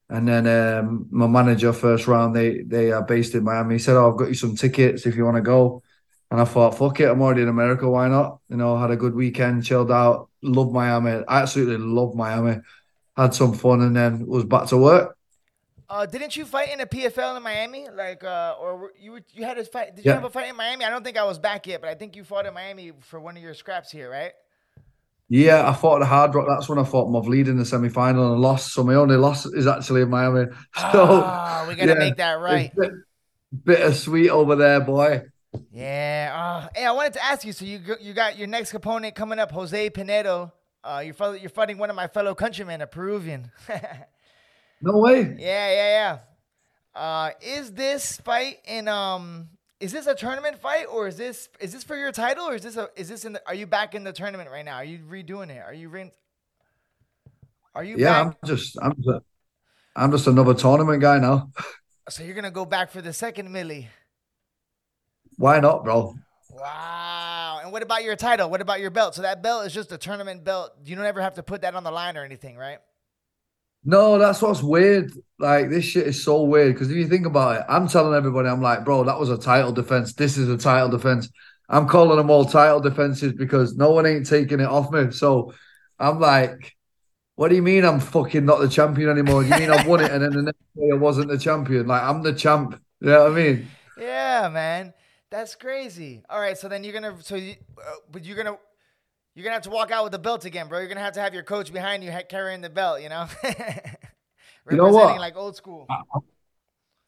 And 0.08 0.28
then 0.28 0.46
um, 0.46 1.06
my 1.10 1.26
manager, 1.26 1.72
first 1.72 2.06
round, 2.06 2.36
they 2.36 2.62
they 2.62 2.92
are 2.92 3.02
based 3.02 3.34
in 3.34 3.42
Miami. 3.42 3.76
He 3.76 3.78
said, 3.78 3.96
"Oh, 3.96 4.12
I've 4.12 4.18
got 4.18 4.28
you 4.28 4.34
some 4.34 4.54
tickets 4.54 5.06
if 5.06 5.16
you 5.16 5.24
want 5.24 5.38
to 5.38 5.42
go." 5.42 5.82
And 6.32 6.40
I 6.40 6.46
thought, 6.46 6.78
fuck 6.78 6.98
it, 6.98 7.10
I'm 7.10 7.20
already 7.20 7.42
in 7.42 7.48
America. 7.48 7.86
Why 7.86 8.08
not? 8.08 8.38
You 8.48 8.56
know, 8.56 8.78
had 8.78 8.90
a 8.90 8.96
good 8.96 9.14
weekend, 9.14 9.66
chilled 9.66 9.92
out, 9.92 10.30
loved 10.40 10.72
Miami. 10.72 11.22
I 11.28 11.42
absolutely 11.42 11.76
loved 11.76 12.16
Miami. 12.16 12.62
Had 13.14 13.34
some 13.34 13.52
fun 13.52 13.82
and 13.82 13.94
then 13.94 14.26
was 14.26 14.44
back 14.44 14.66
to 14.68 14.78
work. 14.78 15.18
Uh, 15.90 16.06
didn't 16.06 16.34
you 16.34 16.46
fight 16.46 16.72
in 16.72 16.80
a 16.80 16.86
PFL 16.86 17.36
in 17.36 17.42
Miami? 17.42 17.86
Like, 17.94 18.24
uh, 18.24 18.54
or 18.58 18.92
you 18.98 19.18
you 19.34 19.44
had 19.44 19.58
a 19.58 19.64
fight? 19.66 19.94
Did 19.94 20.06
you 20.06 20.10
have 20.10 20.24
a 20.24 20.30
fight 20.30 20.48
in 20.48 20.56
Miami? 20.56 20.86
I 20.86 20.88
don't 20.88 21.04
think 21.04 21.18
I 21.18 21.24
was 21.24 21.38
back 21.38 21.66
yet, 21.66 21.82
but 21.82 21.90
I 21.90 21.94
think 21.94 22.16
you 22.16 22.24
fought 22.24 22.46
in 22.46 22.54
Miami 22.54 22.92
for 23.00 23.20
one 23.20 23.36
of 23.36 23.42
your 23.42 23.52
scraps 23.52 23.90
here, 23.90 24.10
right? 24.10 24.32
Yeah, 25.28 25.68
I 25.68 25.74
fought 25.74 26.00
at 26.00 26.08
Hard 26.08 26.34
Rock. 26.34 26.46
That's 26.48 26.66
when 26.66 26.78
I 26.78 26.84
fought 26.84 27.08
Movlid 27.08 27.46
in 27.46 27.58
the 27.58 27.66
semi 27.66 27.90
final 27.90 28.32
and 28.32 28.40
lost. 28.40 28.72
So 28.72 28.82
my 28.82 28.94
only 28.94 29.16
loss 29.16 29.44
is 29.44 29.66
actually 29.66 30.00
in 30.00 30.08
Miami. 30.08 30.46
So 30.92 30.92
oh, 30.94 31.66
we 31.68 31.74
gotta 31.74 31.92
yeah, 31.92 31.98
make 31.98 32.16
that 32.16 32.40
right. 32.40 32.74
Bit, 32.74 32.92
bittersweet 33.62 34.30
over 34.30 34.56
there, 34.56 34.80
boy. 34.80 35.26
Yeah. 35.70 36.32
Uh, 36.34 36.68
hey, 36.74 36.86
I 36.86 36.92
wanted 36.92 37.14
to 37.14 37.24
ask 37.24 37.44
you. 37.44 37.52
So 37.52 37.64
you 37.64 37.80
you 38.00 38.12
got 38.12 38.38
your 38.38 38.46
next 38.46 38.72
opponent 38.74 39.14
coming 39.14 39.38
up, 39.38 39.52
Jose 39.52 39.90
Pinedo. 39.90 40.52
Uh, 40.84 41.02
you're 41.04 41.36
you're 41.36 41.50
fighting 41.50 41.78
one 41.78 41.90
of 41.90 41.96
my 41.96 42.06
fellow 42.06 42.34
countrymen, 42.34 42.80
a 42.80 42.86
Peruvian. 42.86 43.50
no 44.82 44.98
way. 44.98 45.36
Yeah, 45.38 45.70
yeah, 45.70 46.18
yeah. 46.94 47.00
Uh, 47.00 47.30
is 47.40 47.72
this 47.72 48.18
fight 48.18 48.58
in 48.66 48.88
um? 48.88 49.48
Is 49.80 49.90
this 49.90 50.06
a 50.06 50.14
tournament 50.14 50.60
fight 50.60 50.86
or 50.86 51.08
is 51.08 51.16
this 51.16 51.48
is 51.58 51.72
this 51.72 51.82
for 51.82 51.96
your 51.96 52.12
title 52.12 52.48
or 52.48 52.54
is 52.54 52.62
this 52.62 52.76
a 52.76 52.88
is 52.96 53.08
this 53.08 53.24
in 53.24 53.32
the? 53.32 53.42
Are 53.46 53.54
you 53.54 53.66
back 53.66 53.94
in 53.94 54.04
the 54.04 54.12
tournament 54.12 54.50
right 54.50 54.64
now? 54.64 54.76
Are 54.76 54.84
you 54.84 54.98
redoing 54.98 55.50
it? 55.50 55.62
Are 55.64 55.74
you 55.74 55.88
re- 55.88 56.12
Are 57.74 57.82
you? 57.82 57.96
Yeah, 57.98 58.24
back? 58.24 58.36
I'm 58.42 58.48
just 58.48 58.78
I'm 58.80 58.94
just, 59.02 59.24
I'm 59.96 60.10
just 60.12 60.26
another 60.26 60.54
tournament 60.54 61.00
guy 61.00 61.18
now. 61.18 61.50
So 62.08 62.24
you're 62.24 62.34
gonna 62.34 62.50
go 62.50 62.64
back 62.64 62.90
for 62.90 63.00
the 63.00 63.12
second 63.12 63.52
millie. 63.52 63.88
Why 65.36 65.60
not, 65.60 65.84
bro? 65.84 66.14
Wow. 66.50 67.60
And 67.62 67.72
what 67.72 67.82
about 67.82 68.04
your 68.04 68.16
title? 68.16 68.50
What 68.50 68.60
about 68.60 68.80
your 68.80 68.90
belt? 68.90 69.14
So 69.14 69.22
that 69.22 69.42
belt 69.42 69.66
is 69.66 69.74
just 69.74 69.90
a 69.92 69.98
tournament 69.98 70.44
belt. 70.44 70.72
You 70.84 70.96
don't 70.96 71.04
ever 71.04 71.20
have 71.20 71.34
to 71.34 71.42
put 71.42 71.62
that 71.62 71.74
on 71.74 71.84
the 71.84 71.90
line 71.90 72.16
or 72.16 72.24
anything, 72.24 72.56
right? 72.56 72.78
No, 73.84 74.18
that's 74.18 74.40
what's 74.40 74.62
weird. 74.62 75.12
Like 75.38 75.68
this 75.68 75.84
shit 75.84 76.06
is 76.06 76.22
so 76.22 76.42
weird 76.42 76.74
because 76.74 76.90
if 76.90 76.96
you 76.96 77.08
think 77.08 77.26
about 77.26 77.56
it, 77.56 77.66
I'm 77.68 77.88
telling 77.88 78.14
everybody, 78.14 78.48
I'm 78.48 78.62
like, 78.62 78.84
bro, 78.84 79.04
that 79.04 79.18
was 79.18 79.30
a 79.30 79.38
title 79.38 79.72
defense. 79.72 80.12
This 80.12 80.38
is 80.38 80.48
a 80.48 80.56
title 80.56 80.88
defense. 80.88 81.28
I'm 81.68 81.88
calling 81.88 82.16
them 82.16 82.30
all 82.30 82.44
title 82.44 82.80
defenses 82.80 83.32
because 83.32 83.74
no 83.74 83.90
one 83.90 84.06
ain't 84.06 84.26
taking 84.26 84.60
it 84.60 84.66
off 84.66 84.92
me. 84.92 85.10
So 85.10 85.52
I'm 85.98 86.20
like, 86.20 86.76
what 87.34 87.48
do 87.48 87.56
you 87.56 87.62
mean 87.62 87.84
I'm 87.84 87.98
fucking 87.98 88.44
not 88.44 88.60
the 88.60 88.68
champion 88.68 89.08
anymore? 89.08 89.42
You 89.42 89.50
mean 89.50 89.70
I 89.70 89.86
won 89.86 90.00
it 90.00 90.12
and 90.12 90.22
then 90.22 90.32
the 90.32 90.42
next 90.42 90.60
day 90.76 90.90
I 90.92 90.96
wasn't 90.96 91.28
the 91.28 91.38
champion? 91.38 91.86
Like 91.88 92.02
I'm 92.02 92.22
the 92.22 92.34
champ. 92.34 92.80
You 93.00 93.08
know 93.08 93.24
what 93.24 93.32
I 93.32 93.34
mean? 93.34 93.68
Yeah, 93.98 94.48
man. 94.50 94.94
That's 95.32 95.54
crazy. 95.54 96.22
All 96.28 96.38
right, 96.38 96.58
so 96.58 96.68
then 96.68 96.84
you're 96.84 96.92
gonna 96.92 97.16
so 97.22 97.36
you, 97.36 97.54
uh, 97.78 97.92
but 98.10 98.22
you're 98.22 98.36
gonna 98.36 98.58
you're 99.34 99.44
gonna 99.44 99.54
have 99.54 99.62
to 99.62 99.70
walk 99.70 99.90
out 99.90 100.04
with 100.04 100.12
the 100.12 100.18
belt 100.18 100.44
again, 100.44 100.68
bro. 100.68 100.78
You're 100.78 100.88
gonna 100.88 101.00
have 101.00 101.14
to 101.14 101.20
have 101.20 101.32
your 101.32 101.42
coach 101.42 101.72
behind 101.72 102.04
you 102.04 102.12
carrying 102.28 102.60
the 102.60 102.68
belt. 102.68 103.00
You 103.00 103.08
know, 103.08 103.26
you 104.70 104.76
know 104.76 104.88
what? 104.88 105.18
Like 105.18 105.34
old 105.34 105.56
school. 105.56 105.86
I, 105.88 106.02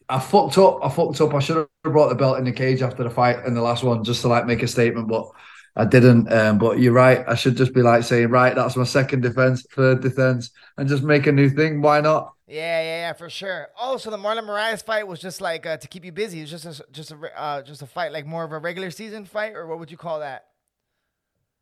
I, 0.09 0.19
fucked 0.21 0.56
up. 0.56 0.79
I 0.82 0.88
fucked 0.88 1.21
up. 1.21 1.35
I 1.35 1.38
should 1.38 1.56
have 1.59 1.69
brought 1.82 2.09
the 2.09 2.15
belt 2.15 2.38
in 2.38 2.44
the 2.44 2.53
cage 2.53 2.81
after 2.81 3.05
the 3.05 3.11
fight 3.11 3.44
in 3.44 3.53
the 3.53 3.61
last 3.61 3.85
one 3.85 4.03
just 4.03 4.23
to 4.23 4.29
like 4.29 4.47
make 4.47 4.62
a 4.62 4.69
statement, 4.69 5.06
but 5.06 5.31
I 5.76 5.85
didn't. 5.85 6.32
Um, 6.32 6.59
but 6.59 6.79
you're 6.79 6.93
right. 6.93 7.25
I 7.26 7.35
should 7.35 7.56
just 7.56 7.75
be 7.75 7.82
like 7.82 8.05
saying, 8.05 8.29
right, 8.29 8.55
that's 8.55 8.76
my 8.76 8.85
second 8.85 9.23
defense, 9.23 9.67
third 9.75 10.03
defense, 10.03 10.50
and 10.76 10.88
just 10.88 11.03
make 11.03 11.26
a 11.26 11.32
new 11.32 11.50
thing. 11.50 11.82
Why 11.82 12.00
not? 12.00 12.32
Yeah, 12.47 12.81
yeah, 12.81 12.97
yeah, 13.09 13.12
for 13.15 13.31
sure. 13.31 13.69
Oh, 13.81 13.97
so 13.97 14.11
the 14.11 14.19
Marlon 14.19 14.47
Moraes 14.47 14.85
fight 14.85 15.09
was 15.09 15.19
just 15.19 15.41
like 15.41 15.67
uh, 15.67 15.79
to 15.79 15.88
keep 15.88 16.05
you 16.05 16.12
busy. 16.12 16.38
It 16.38 16.43
was 16.43 16.62
just 16.62 16.81
a, 16.81 16.85
just 16.93 17.11
a 17.11 17.41
uh, 17.41 17.62
just 17.62 17.82
a 17.82 17.87
fight, 17.87 18.12
like 18.12 18.26
more 18.26 18.44
of 18.44 18.53
a 18.53 18.59
regular 18.59 18.91
season 18.91 19.25
fight, 19.25 19.55
or 19.55 19.67
what 19.67 19.79
would 19.79 19.91
you 19.91 19.97
call 19.97 20.21
that? 20.21 20.47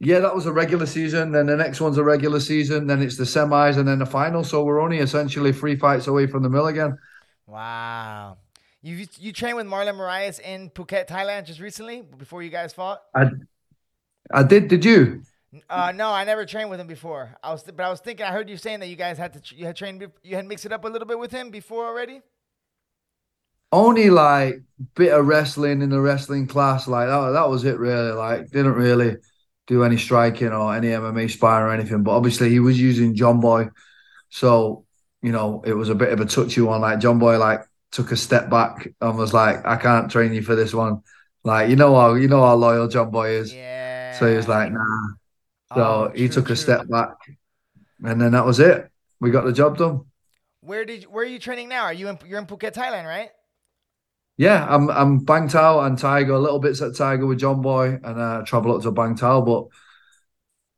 Yeah, 0.00 0.18
that 0.18 0.34
was 0.34 0.46
a 0.46 0.52
regular 0.52 0.86
season. 0.86 1.30
Then 1.30 1.46
the 1.46 1.56
next 1.56 1.80
one's 1.80 1.96
a 1.96 2.02
regular 2.02 2.40
season. 2.40 2.88
Then 2.88 3.00
it's 3.00 3.16
the 3.16 3.24
semis, 3.24 3.78
and 3.78 3.86
then 3.86 4.00
the 4.00 4.06
final. 4.06 4.42
So 4.42 4.64
we're 4.64 4.80
only 4.80 4.98
essentially 4.98 5.52
three 5.52 5.76
fights 5.76 6.08
away 6.08 6.26
from 6.26 6.42
the 6.42 6.50
mill 6.50 6.66
again. 6.66 6.98
Wow. 7.46 8.38
You 8.82 9.06
you 9.20 9.32
trained 9.32 9.56
with 9.56 9.66
Marlon 9.66 9.94
Moraes 9.94 10.40
in 10.40 10.70
Phuket, 10.70 11.06
Thailand, 11.06 11.44
just 11.44 11.60
recently 11.60 12.02
before 12.02 12.42
you 12.42 12.50
guys 12.50 12.72
fought. 12.72 13.00
I 13.14 13.26
I 14.30 14.42
did. 14.42 14.68
Did 14.68 14.84
you? 14.84 15.22
Uh, 15.68 15.92
no, 15.94 16.10
I 16.10 16.24
never 16.24 16.46
trained 16.46 16.70
with 16.70 16.80
him 16.80 16.86
before. 16.86 17.36
I 17.42 17.52
was, 17.52 17.62
but 17.62 17.80
I 17.80 17.90
was 17.90 18.00
thinking. 18.00 18.24
I 18.24 18.32
heard 18.32 18.48
you 18.48 18.56
saying 18.56 18.80
that 18.80 18.88
you 18.88 18.96
guys 18.96 19.18
had 19.18 19.34
to, 19.34 19.54
you 19.54 19.66
had 19.66 19.76
trained, 19.76 20.06
you 20.22 20.36
had 20.36 20.46
mixed 20.46 20.64
it 20.64 20.72
up 20.72 20.84
a 20.84 20.88
little 20.88 21.06
bit 21.06 21.18
with 21.18 21.30
him 21.30 21.50
before 21.50 21.86
already. 21.86 22.22
Only 23.70 24.10
like 24.10 24.62
bit 24.94 25.12
of 25.12 25.26
wrestling 25.26 25.82
in 25.82 25.90
the 25.90 26.00
wrestling 26.00 26.46
class, 26.46 26.88
like 26.88 27.08
that. 27.08 27.30
That 27.30 27.50
was 27.50 27.64
it, 27.64 27.78
really. 27.78 28.12
Like 28.12 28.50
didn't 28.50 28.74
really 28.74 29.16
do 29.66 29.84
any 29.84 29.96
striking 29.96 30.52
or 30.52 30.74
any 30.74 30.88
MMA 30.88 31.30
sparring 31.30 31.70
or 31.70 31.74
anything. 31.74 32.02
But 32.02 32.16
obviously, 32.16 32.50
he 32.50 32.60
was 32.60 32.80
using 32.80 33.14
John 33.14 33.40
Boy, 33.40 33.68
so 34.30 34.84
you 35.22 35.32
know 35.32 35.62
it 35.66 35.74
was 35.74 35.88
a 35.90 35.94
bit 35.94 36.12
of 36.12 36.20
a 36.20 36.26
touchy 36.26 36.62
one. 36.62 36.80
Like 36.80 37.00
John 37.00 37.18
Boy, 37.18 37.38
like 37.38 37.60
took 37.90 38.10
a 38.12 38.16
step 38.16 38.48
back 38.48 38.88
and 39.00 39.18
was 39.18 39.34
like, 39.34 39.66
"I 39.66 39.76
can't 39.76 40.10
train 40.10 40.32
you 40.32 40.42
for 40.42 40.54
this 40.54 40.74
one." 40.74 41.02
Like 41.44 41.68
you 41.68 41.76
know 41.76 41.94
how 41.94 42.14
you 42.14 42.28
know 42.28 42.42
how 42.42 42.54
loyal 42.54 42.88
John 42.88 43.10
Boy 43.10 43.30
is. 43.30 43.52
Yeah. 43.54 43.91
So 44.18 44.28
he 44.28 44.36
was 44.36 44.48
like, 44.48 44.72
"Nah." 44.72 45.08
So 45.74 45.80
oh, 45.82 46.12
he 46.14 46.28
took 46.28 46.50
a 46.50 46.56
step 46.56 46.88
back, 46.88 47.16
and 48.04 48.20
then 48.20 48.32
that 48.32 48.44
was 48.44 48.60
it. 48.60 48.90
We 49.20 49.30
got 49.30 49.44
the 49.44 49.52
job 49.52 49.78
done. 49.78 50.02
Where 50.60 50.84
did 50.84 51.04
where 51.04 51.24
are 51.24 51.28
you 51.28 51.38
training 51.38 51.68
now? 51.68 51.84
Are 51.84 51.92
you 51.92 52.08
in 52.08 52.18
you're 52.26 52.38
in 52.38 52.46
Phuket, 52.46 52.74
Thailand, 52.74 53.06
right? 53.06 53.30
Yeah, 54.36 54.66
I'm 54.68 54.90
I'm 54.90 55.18
Bang 55.18 55.48
Tao 55.48 55.80
and 55.80 55.98
Tiger, 55.98 56.38
little 56.38 56.58
bits 56.58 56.82
at 56.82 56.96
Tiger 56.96 57.26
with 57.26 57.38
John 57.38 57.62
Boy, 57.62 57.98
and 58.02 58.20
uh, 58.20 58.42
travel 58.46 58.76
up 58.76 58.82
to 58.82 58.90
Bang 58.90 59.14
Tao. 59.14 59.40
But 59.40 59.66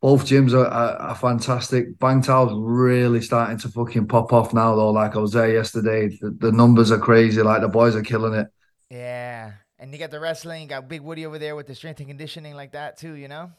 both 0.01 0.27
gyms 0.27 0.53
are, 0.53 0.67
are, 0.67 0.97
are 0.97 1.15
fantastic. 1.15 1.99
Bang 1.99 2.21
Tao's 2.21 2.53
really 2.55 3.23
starting 3.23 3.57
to 3.59 3.69
fucking 3.69 4.07
pop 4.07 4.33
off 4.33 4.53
now, 4.53 4.75
though. 4.75 4.91
Like 4.91 5.17
I 5.17 5.19
was 5.19 5.33
there 5.33 5.51
yesterday, 5.51 6.09
the, 6.21 6.31
the 6.31 6.53
numbers 6.53 6.91
are 6.93 6.99
crazy. 6.99 7.43
Like 7.43 7.63
the 7.63 7.69
boys 7.69 7.97
are 7.97 8.03
killing 8.03 8.35
it. 8.35 8.49
Yeah, 8.91 9.53
and 9.85 9.93
you 9.93 9.99
got 9.99 10.11
the 10.11 10.19
wrestling. 10.19 10.63
You 10.63 10.69
got 10.69 10.89
Big 10.89 11.03
Woody 11.03 11.27
over 11.27 11.39
there 11.39 11.55
with 11.55 11.67
the 11.67 11.75
strength 11.75 12.01
and 12.01 12.09
conditioning 12.09 12.57
like 12.57 12.73
that 12.73 12.97
too. 12.97 13.13
You 13.13 13.29
know. 13.29 13.53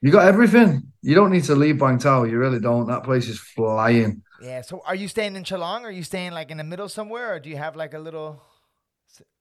You 0.00 0.10
got 0.10 0.26
everything. 0.26 0.92
You 1.02 1.14
don't 1.14 1.30
need 1.30 1.44
to 1.44 1.54
leave 1.54 1.78
Bang 1.78 1.98
Tao. 1.98 2.24
You 2.24 2.38
really 2.38 2.60
don't. 2.60 2.86
That 2.86 3.04
place 3.04 3.28
is 3.28 3.38
flying. 3.38 4.22
Yeah. 4.40 4.62
So, 4.62 4.80
are 4.86 4.94
you 4.94 5.06
staying 5.06 5.36
in 5.36 5.42
Chalong? 5.42 5.82
Or 5.82 5.88
are 5.88 5.90
you 5.90 6.02
staying 6.02 6.32
like 6.32 6.50
in 6.50 6.56
the 6.56 6.64
middle 6.64 6.88
somewhere, 6.88 7.34
or 7.34 7.40
do 7.40 7.50
you 7.50 7.58
have 7.58 7.76
like 7.76 7.92
a 7.92 7.98
little? 7.98 8.42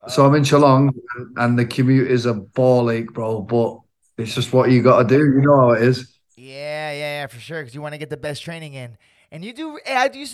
Uh... 0.02 0.10
So 0.10 0.26
I'm 0.26 0.36
in 0.36 0.44
Chalong, 0.44 0.94
and 1.38 1.58
the 1.58 1.66
commute 1.66 2.12
is 2.12 2.26
a 2.26 2.34
ball 2.34 2.92
ache, 2.92 3.14
bro. 3.14 3.42
But 3.42 3.80
it's 4.18 4.36
just 4.36 4.52
what 4.52 4.70
you 4.70 4.82
got 4.82 5.04
to 5.04 5.08
do. 5.08 5.24
You 5.24 5.42
know 5.42 5.58
how 5.58 5.72
it 5.72 5.84
is. 5.84 6.20
Yeah, 6.36 6.92
yeah, 6.92 7.22
yeah, 7.22 7.28
for 7.28 7.40
sure. 7.40 7.62
Because 7.62 7.74
you 7.74 7.82
want 7.82 7.94
to 7.94 7.98
get 7.98 8.10
the 8.10 8.18
best 8.18 8.44
training 8.44 8.74
in, 8.74 8.98
and 9.32 9.46
you 9.46 9.54
do. 9.54 9.80
I 9.88 10.10
do. 10.10 10.26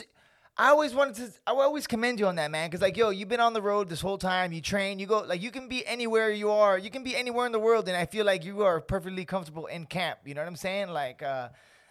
I 0.55 0.69
always 0.69 0.93
wanted 0.93 1.15
to. 1.15 1.31
I 1.47 1.51
always 1.51 1.87
commend 1.87 2.19
you 2.19 2.27
on 2.27 2.35
that, 2.35 2.51
man. 2.51 2.69
Because 2.69 2.81
like, 2.81 2.95
yo, 2.95 3.09
you've 3.09 3.29
been 3.29 3.39
on 3.39 3.53
the 3.53 3.61
road 3.61 3.89
this 3.89 4.01
whole 4.01 4.19
time. 4.19 4.51
You 4.51 4.61
train. 4.61 4.99
You 4.99 5.07
go. 5.07 5.21
Like, 5.21 5.41
you 5.41 5.49
can 5.49 5.67
be 5.67 5.85
anywhere 5.85 6.29
you 6.29 6.51
are. 6.51 6.77
You 6.77 6.91
can 6.91 7.03
be 7.03 7.15
anywhere 7.15 7.47
in 7.47 7.51
the 7.51 7.59
world, 7.59 7.87
and 7.87 7.97
I 7.97 8.05
feel 8.05 8.25
like 8.25 8.45
you 8.45 8.61
are 8.61 8.79
perfectly 8.79 9.25
comfortable 9.25 9.65
in 9.65 9.85
camp. 9.87 10.19
You 10.25 10.35
know 10.35 10.41
what 10.41 10.47
I'm 10.47 10.55
saying? 10.55 10.89
Like, 10.89 11.23
uh, 11.23 11.49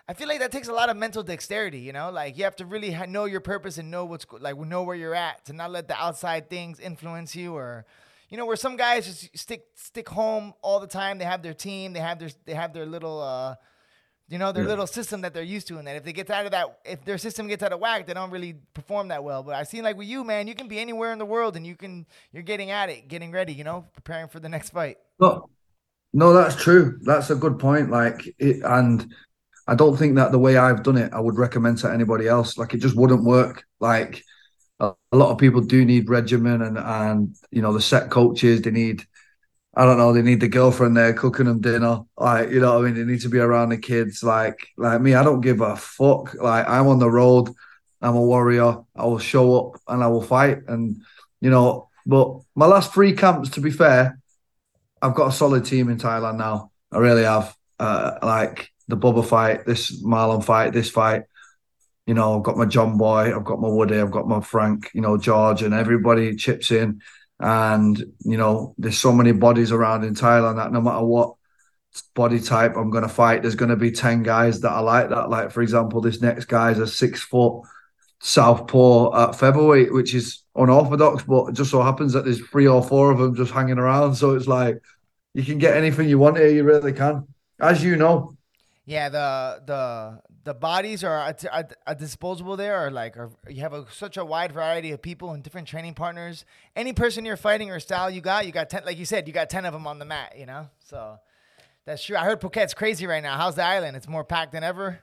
I 0.09 0.14
feel 0.14 0.28
like 0.28 0.38
that 0.38 0.52
takes 0.52 0.69
a 0.69 0.73
lot 0.73 0.90
of 0.90 0.97
mental 0.97 1.25
dexterity. 1.25 1.81
You 1.81 1.92
know, 1.92 2.11
like 2.11 2.38
you 2.38 2.45
have 2.45 2.54
to 2.57 2.66
really 2.66 2.97
know 3.09 3.25
your 3.25 3.40
purpose 3.40 3.78
and 3.78 3.90
know 3.90 4.04
what's 4.04 4.26
like 4.38 4.57
know 4.57 4.85
where 4.85 4.97
you're 4.97 5.14
at 5.14 5.45
to 5.47 5.52
not 5.52 5.73
let 5.73 5.88
the 5.88 6.00
outside 6.00 6.49
things 6.49 6.78
influence 6.78 7.35
you 7.35 7.54
or. 7.54 7.85
You 8.28 8.38
know, 8.38 8.47
where 8.47 8.57
some 8.57 8.78
guys 8.78 9.04
just 9.04 9.38
stick 9.38 9.66
stick 9.75 10.09
home 10.09 10.54
all 10.62 10.81
the 10.81 10.87
time. 10.87 11.19
They 11.19 11.26
have 11.26 11.42
their 11.42 11.52
team. 11.52 11.92
They 11.92 12.00
have 12.00 12.19
their 12.19 12.31
they 12.47 12.54
have 12.54 12.73
their 12.73 12.87
little 12.87 13.21
uh, 13.21 13.57
you 14.32 14.38
know, 14.38 14.52
their 14.52 14.64
Yeah. 14.64 14.72
little 14.72 14.86
system 14.86 15.20
that 15.22 15.34
they're 15.34 15.42
used 15.56 15.68
to, 15.68 15.78
and 15.78 15.86
that 15.86 15.96
if 15.96 16.04
they 16.04 16.12
get 16.12 16.30
out 16.30 16.46
of 16.46 16.52
that, 16.52 16.80
if 16.84 17.04
their 17.04 17.18
system 17.18 17.48
gets 17.48 17.62
out 17.62 17.72
of 17.72 17.80
whack, 17.80 18.06
they 18.06 18.14
don't 18.14 18.30
really 18.30 18.54
perform 18.74 19.08
that 19.08 19.22
well. 19.24 19.42
But 19.42 19.54
I 19.56 19.64
seen 19.64 19.84
like 19.84 19.96
with 19.96 20.08
you, 20.08 20.24
man, 20.24 20.48
you 20.48 20.54
can 20.54 20.68
be 20.68 20.80
anywhere 20.80 21.12
in 21.12 21.18
the 21.18 21.26
world, 21.26 21.56
and 21.56 21.66
you 21.66 21.76
can 21.76 22.06
you're 22.32 22.42
getting 22.42 22.70
at 22.70 22.90
it, 22.90 23.08
getting 23.08 23.32
ready, 23.32 23.52
you 23.54 23.64
know, 23.64 23.86
preparing 23.94 24.28
for 24.28 24.40
the 24.40 24.48
next 24.48 24.70
fight. 24.70 24.98
No, 25.20 25.50
no, 26.12 26.32
that's 26.32 26.56
true. 26.56 26.98
That's 27.02 27.30
a 27.30 27.36
good 27.36 27.58
point. 27.58 27.90
Like, 27.90 28.34
it, 28.38 28.62
and 28.64 29.14
I 29.68 29.74
don't 29.76 29.96
think 29.98 30.16
that 30.16 30.32
the 30.32 30.38
way 30.40 30.56
I've 30.56 30.82
done 30.84 30.98
it, 30.98 31.12
I 31.12 31.20
would 31.20 31.38
recommend 31.38 31.78
to 31.78 31.92
anybody 31.92 32.28
else. 32.28 32.58
Like, 32.58 32.74
it 32.74 32.78
just 32.80 32.96
wouldn't 32.96 33.24
work. 33.24 33.64
Like, 33.80 34.24
a, 34.80 34.94
a 35.12 35.16
lot 35.16 35.32
of 35.32 35.38
people 35.38 35.62
do 35.62 35.84
need 35.84 36.10
regimen, 36.10 36.62
and 36.62 36.78
and 36.78 37.36
you 37.50 37.62
know 37.62 37.72
the 37.72 37.82
set 37.82 38.10
coaches. 38.10 38.62
They 38.62 38.72
need, 38.72 39.04
I 39.75 39.85
don't 39.85 39.97
know, 39.97 40.12
they 40.12 40.23
need 40.23 40.41
the 40.41 40.49
girlfriend 40.49 40.97
there 40.97 41.14
cooking 41.14 41.47
them 41.47 41.61
dinner. 41.61 42.00
Like, 42.17 42.50
you 42.50 42.61
know, 42.61 42.79
I 42.79 42.83
mean, 42.83 42.95
they 42.95 43.05
need 43.05 43.23
to 43.23 43.31
be 43.31 43.38
around 43.38 43.71
the 43.71 43.79
kids. 43.79 44.23
Like, 44.23 44.69
like 44.76 45.00
me, 45.00 45.14
I 45.14 45.23
don't 45.23 45.41
give 45.41 45.61
a 45.61 45.76
fuck. 45.76 46.35
Like, 46.35 46.69
I'm 46.69 46.88
on 46.88 46.99
the 46.99 47.11
road. 47.11 47.49
I'm 48.02 48.17
a 48.17 48.21
warrior. 48.21 48.79
I 48.95 49.07
will 49.07 49.19
show 49.19 49.59
up 49.59 49.81
and 49.88 50.02
I 50.02 50.09
will 50.09 50.23
fight. 50.23 50.59
And 50.69 51.02
you 51.41 51.50
know, 51.50 51.88
but 52.05 52.41
my 52.55 52.67
last 52.67 52.93
three 52.93 53.14
camps, 53.14 53.50
to 53.50 53.61
be 53.61 53.71
fair. 53.71 54.19
I've 55.00 55.17
got 55.17 55.31
a 55.31 55.33
solid 55.33 55.64
team 55.64 55.88
in 55.88 55.99
Thailand 55.99 56.37
now. 56.37 56.71
I 56.93 56.99
really 56.99 57.25
have. 57.25 57.57
Uh, 57.81 58.17
like 58.23 58.71
the 58.87 58.97
Bubba 58.97 59.26
fight, 59.26 59.67
this 59.67 60.00
Marlon 60.05 60.45
fight, 60.45 60.73
this 60.73 60.88
fight. 60.88 61.23
You 62.07 62.14
know, 62.14 62.37
I've 62.37 62.45
got 62.45 62.57
my 62.57 62.64
John 62.64 62.97
Boy, 62.97 63.35
I've 63.35 63.45
got 63.45 63.61
my 63.61 63.67
Woody, 63.67 63.99
I've 63.99 64.12
got 64.12 64.29
my 64.29 64.41
Frank, 64.41 64.91
you 64.95 65.00
know, 65.00 65.19
George, 65.19 65.62
and 65.62 65.75
everybody 65.75 66.37
chips 66.37 66.71
in. 66.71 67.00
And, 67.42 67.99
you 68.20 68.38
know, 68.38 68.75
there's 68.78 68.99
so 68.99 69.12
many 69.12 69.32
bodies 69.32 69.72
around 69.72 70.04
in 70.04 70.14
Thailand 70.14 70.56
that 70.56 70.72
no 70.72 70.80
matter 70.80 71.04
what 71.04 71.34
body 72.14 72.40
type 72.40 72.76
I'm 72.76 72.90
going 72.90 73.02
to 73.02 73.08
fight, 73.08 73.42
there's 73.42 73.56
going 73.56 73.70
to 73.70 73.76
be 73.76 73.90
10 73.90 74.22
guys 74.22 74.61
that 74.61 74.70
are 74.72 74.82
like 74.82 75.11
that. 75.11 75.28
Like, 75.30 75.50
for 75.50 75.62
example, 75.62 76.00
this 76.00 76.22
next 76.22 76.46
guy's 76.46 76.78
a 76.78 76.87
six 76.87 77.20
foot 77.20 77.62
southpaw 78.20 79.30
at 79.30 79.37
featherweight, 79.38 79.92
which 79.92 80.14
is 80.14 80.44
unorthodox, 80.54 81.25
but 81.25 81.52
just 81.54 81.70
so 81.70 81.82
happens 81.82 82.12
that 82.12 82.25
there's 82.25 82.40
three 82.40 82.68
or 82.68 82.82
four 82.82 83.11
of 83.11 83.18
them 83.18 83.34
just 83.34 83.52
hanging 83.52 83.78
around. 83.78 84.14
So 84.14 84.34
it's 84.37 84.46
like 84.46 84.80
you 85.34 85.44
can 85.44 85.58
get 85.58 85.76
anything 85.76 86.08
you 86.08 86.18
want 86.18 86.38
here, 86.38 86.49
you 86.49 86.64
really 86.64 86.92
can. 86.92 87.26
As 87.61 87.82
you 87.82 87.96
know, 87.96 88.37
Yeah, 88.87 89.08
the 89.08 89.62
the 89.66 90.20
the 90.44 90.54
bodies 90.54 91.04
are 91.04 91.18
at, 91.18 91.44
at, 91.44 91.76
at 91.87 91.99
disposable 91.99 92.56
there, 92.56 92.87
or 92.87 92.90
like 92.90 93.16
are, 93.16 93.30
you 93.49 93.61
have 93.61 93.72
a, 93.72 93.87
such 93.92 94.16
a 94.16 94.25
wide 94.25 94.52
variety 94.52 94.90
of 94.92 95.00
people 95.00 95.30
and 95.32 95.42
different 95.42 95.68
training 95.68 95.94
partners. 95.94 96.44
Any 96.75 96.92
person 96.92 97.25
you're 97.25 97.37
fighting 97.37 97.70
or 97.70 97.78
style 97.80 98.11
you 98.11 98.20
got, 98.20 98.46
you 98.46 98.52
got 98.52 98.68
ten. 98.70 98.82
Like 98.84 98.99
you 98.99 99.04
said, 99.04 99.26
you 99.28 99.32
got 99.32 99.50
ten 99.50 99.64
of 99.64 99.72
them 99.72 99.87
on 99.87 99.99
the 99.99 100.04
mat. 100.04 100.34
You 100.38 100.46
know, 100.46 100.68
so 100.80 101.18
that's 101.84 102.04
true. 102.04 102.16
I 102.16 102.25
heard 102.25 102.40
Phuket's 102.40 102.75
crazy 102.75 103.06
right 103.06 103.22
now. 103.22 103.37
How's 103.37 103.54
the 103.56 103.64
island? 103.64 103.96
It's 103.96 104.08
more 104.08 104.25
packed 104.25 104.52
than 104.52 104.64
ever. 104.64 105.00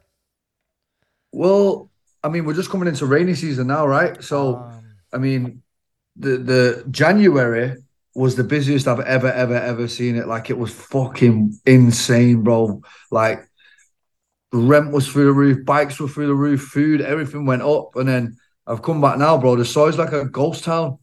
well, 1.32 1.90
I 2.24 2.30
mean, 2.30 2.44
we're 2.46 2.54
just 2.54 2.70
coming 2.70 2.88
into 2.88 3.06
rainy 3.06 3.34
season 3.36 3.68
now, 3.68 3.88
right? 3.88 4.22
So, 4.24 4.58
Um, 4.58 4.96
I 5.14 5.18
mean, 5.18 5.64
the 6.16 6.38
the 6.38 6.86
January 6.92 7.78
was 8.16 8.36
the 8.36 8.44
busiest 8.44 8.88
I've 8.88 9.00
ever, 9.02 9.32
ever, 9.32 9.56
ever 9.56 9.88
seen 9.88 10.16
it. 10.16 10.28
Like 10.28 10.50
it 10.50 10.58
was 10.58 10.74
fucking 10.74 11.58
insane, 11.66 12.44
bro. 12.44 12.82
Like 13.12 13.49
rent 14.52 14.92
was 14.92 15.08
through 15.08 15.26
the 15.26 15.34
roof, 15.34 15.66
bikes 15.66 16.00
were 16.00 16.08
through 16.08 16.28
the 16.28 16.34
roof, 16.34 16.62
food, 16.62 17.02
everything 17.02 17.46
went 17.46 17.62
up. 17.62 17.96
And 17.96 18.08
then 18.08 18.38
I've 18.66 18.82
come 18.82 19.02
back 19.02 19.18
now, 19.18 19.38
bro. 19.38 19.56
The 19.56 19.66
soil's 19.66 19.98
like 19.98 20.14
a 20.14 20.26
ghost 20.26 20.64
town. 20.64 20.98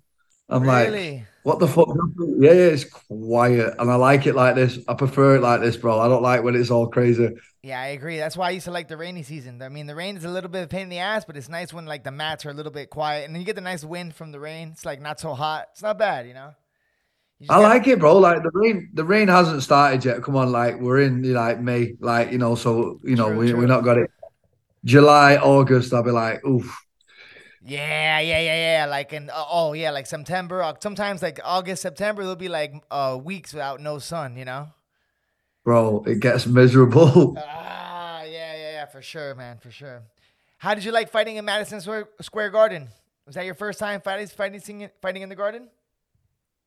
I'm 0.49 0.65
like, 0.65 1.27
what 1.43 1.59
the 1.59 1.67
fuck? 1.67 1.89
Yeah, 2.39 2.53
yeah, 2.53 2.67
it's 2.67 2.85
quiet, 2.85 3.75
and 3.79 3.91
I 3.91 3.97
like 3.97 4.27
it 4.27 4.35
like 4.35 4.55
this. 4.55 4.79
I 4.87 4.95
prefer 4.95 5.37
it 5.37 5.43
like 5.43 5.61
this, 5.61 5.77
bro. 5.77 5.99
I 5.99 6.09
don't 6.09 6.23
like 6.23 6.43
when 6.45 6.55
it's 6.55 6.71
all 6.71 6.87
crazy. 6.89 7.31
Yeah, 7.63 7.81
I 7.81 7.87
agree. 7.87 8.17
That's 8.19 8.37
why 8.37 8.49
I 8.49 8.51
used 8.51 8.67
to 8.67 8.71
like 8.71 8.87
the 8.87 8.97
rainy 8.97 9.25
season. 9.25 9.61
I 9.61 9.69
mean, 9.69 9.87
the 9.87 9.97
rain 9.97 10.17
is 10.17 10.25
a 10.25 10.29
little 10.29 10.51
bit 10.51 10.61
of 10.61 10.65
a 10.67 10.69
pain 10.69 10.83
in 10.83 10.89
the 10.89 10.99
ass, 10.99 11.25
but 11.25 11.37
it's 11.37 11.49
nice 11.49 11.73
when 11.73 11.85
like 11.85 12.05
the 12.05 12.13
mats 12.13 12.47
are 12.47 12.51
a 12.51 12.55
little 12.55 12.71
bit 12.71 12.91
quiet, 12.91 13.25
and 13.25 13.35
then 13.35 13.41
you 13.41 13.47
get 13.47 13.57
the 13.57 13.61
nice 13.61 13.85
wind 13.85 14.15
from 14.15 14.31
the 14.31 14.39
rain. 14.39 14.71
It's 14.73 14.85
like 14.85 15.01
not 15.01 15.19
so 15.19 15.35
hot. 15.35 15.67
It's 15.73 15.83
not 15.83 15.99
bad, 15.99 16.29
you 16.29 16.35
know. 16.35 16.55
I 17.43 17.47
gotta- 17.47 17.63
like 17.69 17.87
it, 17.87 17.99
bro. 17.99 18.17
Like 18.19 18.43
the 18.43 18.51
rain, 18.55 18.91
the 18.95 19.05
rain 19.05 19.29
hasn't 19.29 19.63
started 19.63 20.05
yet. 20.05 20.23
Come 20.23 20.37
on, 20.37 20.51
like 20.53 20.81
we're 20.81 21.01
in 21.01 21.23
like 21.35 21.61
May, 21.61 21.95
like 22.01 22.33
you 22.33 22.39
know, 22.39 22.55
so 22.55 22.99
you 23.05 23.17
know 23.17 23.29
True, 23.29 23.39
we 23.39 23.51
true. 23.51 23.61
we 23.61 23.67
not 23.67 23.85
got 23.85 23.99
it. 23.99 24.11
July, 24.85 25.37
August, 25.37 25.93
I'll 25.93 26.03
be 26.03 26.13
like, 26.13 26.45
oof, 26.47 26.81
Yeah, 27.63 28.21
yeah, 28.21 28.39
yeah, 28.41 28.79
yeah. 28.81 28.87
Like 28.87 29.13
in 29.13 29.29
uh, 29.31 29.45
oh 29.51 29.73
yeah, 29.75 29.91
like 29.91 30.07
September. 30.07 30.63
Sometimes 30.81 31.23
like 31.23 31.41
August, 31.45 31.83
September, 31.83 32.23
there'll 32.23 32.37
be 32.37 32.49
like 32.49 32.73
uh 32.91 33.19
weeks 33.23 33.53
without 33.53 33.81
no 33.81 33.99
sun. 33.99 34.37
You 34.37 34.45
know. 34.47 34.69
bro, 35.65 36.05
it 36.07 36.21
gets 36.21 36.47
miserable. 36.47 37.37
Ah, 38.19 38.23
yeah, 38.23 38.55
yeah, 38.57 38.71
yeah, 38.73 38.87
for 38.87 39.03
sure, 39.03 39.35
man, 39.35 39.59
for 39.59 39.71
sure. 39.71 40.03
How 40.59 40.75
did 40.75 40.85
you 40.85 40.91
like 40.91 41.11
fighting 41.11 41.37
in 41.37 41.45
Madison 41.45 41.81
Square, 41.83 42.09
Square 42.23 42.51
Garden? 42.51 42.89
Was 43.27 43.35
that 43.35 43.45
your 43.45 43.55
first 43.55 43.79
time 43.79 44.01
fighting 44.01 44.27
fighting 44.29 44.89
fighting 45.03 45.23
in 45.23 45.29
the 45.29 45.37
Garden? 45.37 45.69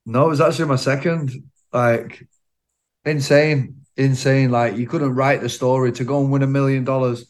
No, 0.09 0.25
it 0.25 0.29
was 0.29 0.41
actually 0.41 0.65
my 0.65 0.75
second. 0.75 1.31
Like, 1.71 2.27
insane, 3.05 3.85
insane. 3.95 4.49
Like, 4.49 4.75
you 4.75 4.87
couldn't 4.87 5.13
write 5.13 5.41
the 5.41 5.49
story 5.49 5.91
to 5.93 6.03
go 6.03 6.19
and 6.21 6.31
win 6.31 6.41
a 6.41 6.47
million 6.47 6.83
dollars 6.83 7.29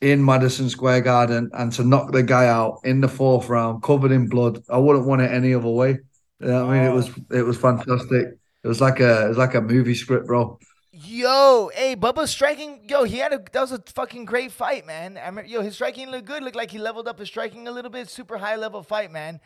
in 0.00 0.24
Madison 0.24 0.68
Square 0.68 1.00
Garden 1.00 1.50
and 1.54 1.72
to 1.72 1.84
knock 1.84 2.12
the 2.12 2.22
guy 2.22 2.46
out 2.46 2.80
in 2.84 3.00
the 3.00 3.08
fourth 3.08 3.48
round, 3.48 3.82
covered 3.82 4.12
in 4.12 4.28
blood. 4.28 4.62
I 4.68 4.76
wouldn't 4.76 5.06
want 5.06 5.22
it 5.22 5.30
any 5.30 5.54
other 5.54 5.68
way. 5.68 5.98
You 6.40 6.46
know 6.46 6.68
I 6.68 6.78
mean, 6.78 6.84
it 6.90 6.94
was 6.94 7.10
it 7.30 7.42
was 7.42 7.56
fantastic. 7.56 8.26
It 8.62 8.68
was 8.68 8.80
like 8.80 9.00
a 9.00 9.24
it 9.24 9.28
was 9.28 9.38
like 9.38 9.54
a 9.54 9.60
movie 9.60 9.94
script, 9.94 10.26
bro. 10.26 10.58
Yo, 10.92 11.70
hey, 11.74 11.96
Bubba 11.96 12.28
striking. 12.28 12.82
Yo, 12.88 13.04
he 13.04 13.18
had 13.18 13.32
a 13.32 13.38
that 13.52 13.60
was 13.60 13.72
a 13.72 13.82
fucking 13.94 14.24
great 14.24 14.52
fight, 14.52 14.86
man. 14.86 15.18
I 15.18 15.30
mean, 15.30 15.46
yo, 15.46 15.62
his 15.62 15.74
striking 15.74 16.10
looked 16.10 16.26
good. 16.26 16.42
Looked 16.42 16.56
like 16.56 16.70
he 16.70 16.78
leveled 16.78 17.08
up 17.08 17.18
his 17.18 17.28
striking 17.28 17.66
a 17.66 17.72
little 17.72 17.90
bit. 17.90 18.08
Super 18.08 18.38
high 18.38 18.56
level 18.56 18.82
fight, 18.82 19.10
man. 19.10 19.40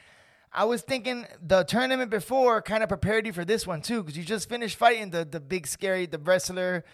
I 0.55 0.65
was 0.65 0.83
thinking 0.83 1.27
the 1.41 1.65
tournament 1.65 2.11
before 2.11 2.61
kind 2.61 2.83
of 2.83 2.89
prepared 2.89 3.27
you 3.27 3.33
for 3.33 3.45
this 3.45 3.67
one 3.67 3.81
too, 3.81 4.03
because 4.03 4.19
you 4.19 4.25
just 4.25 4.49
finished 4.49 4.77
fighting 4.77 5.11
the 5.11 5.25
the 5.25 5.41
big 5.41 5.67
scary 5.67 6.07
the 6.07 6.19
wrestler, 6.19 6.85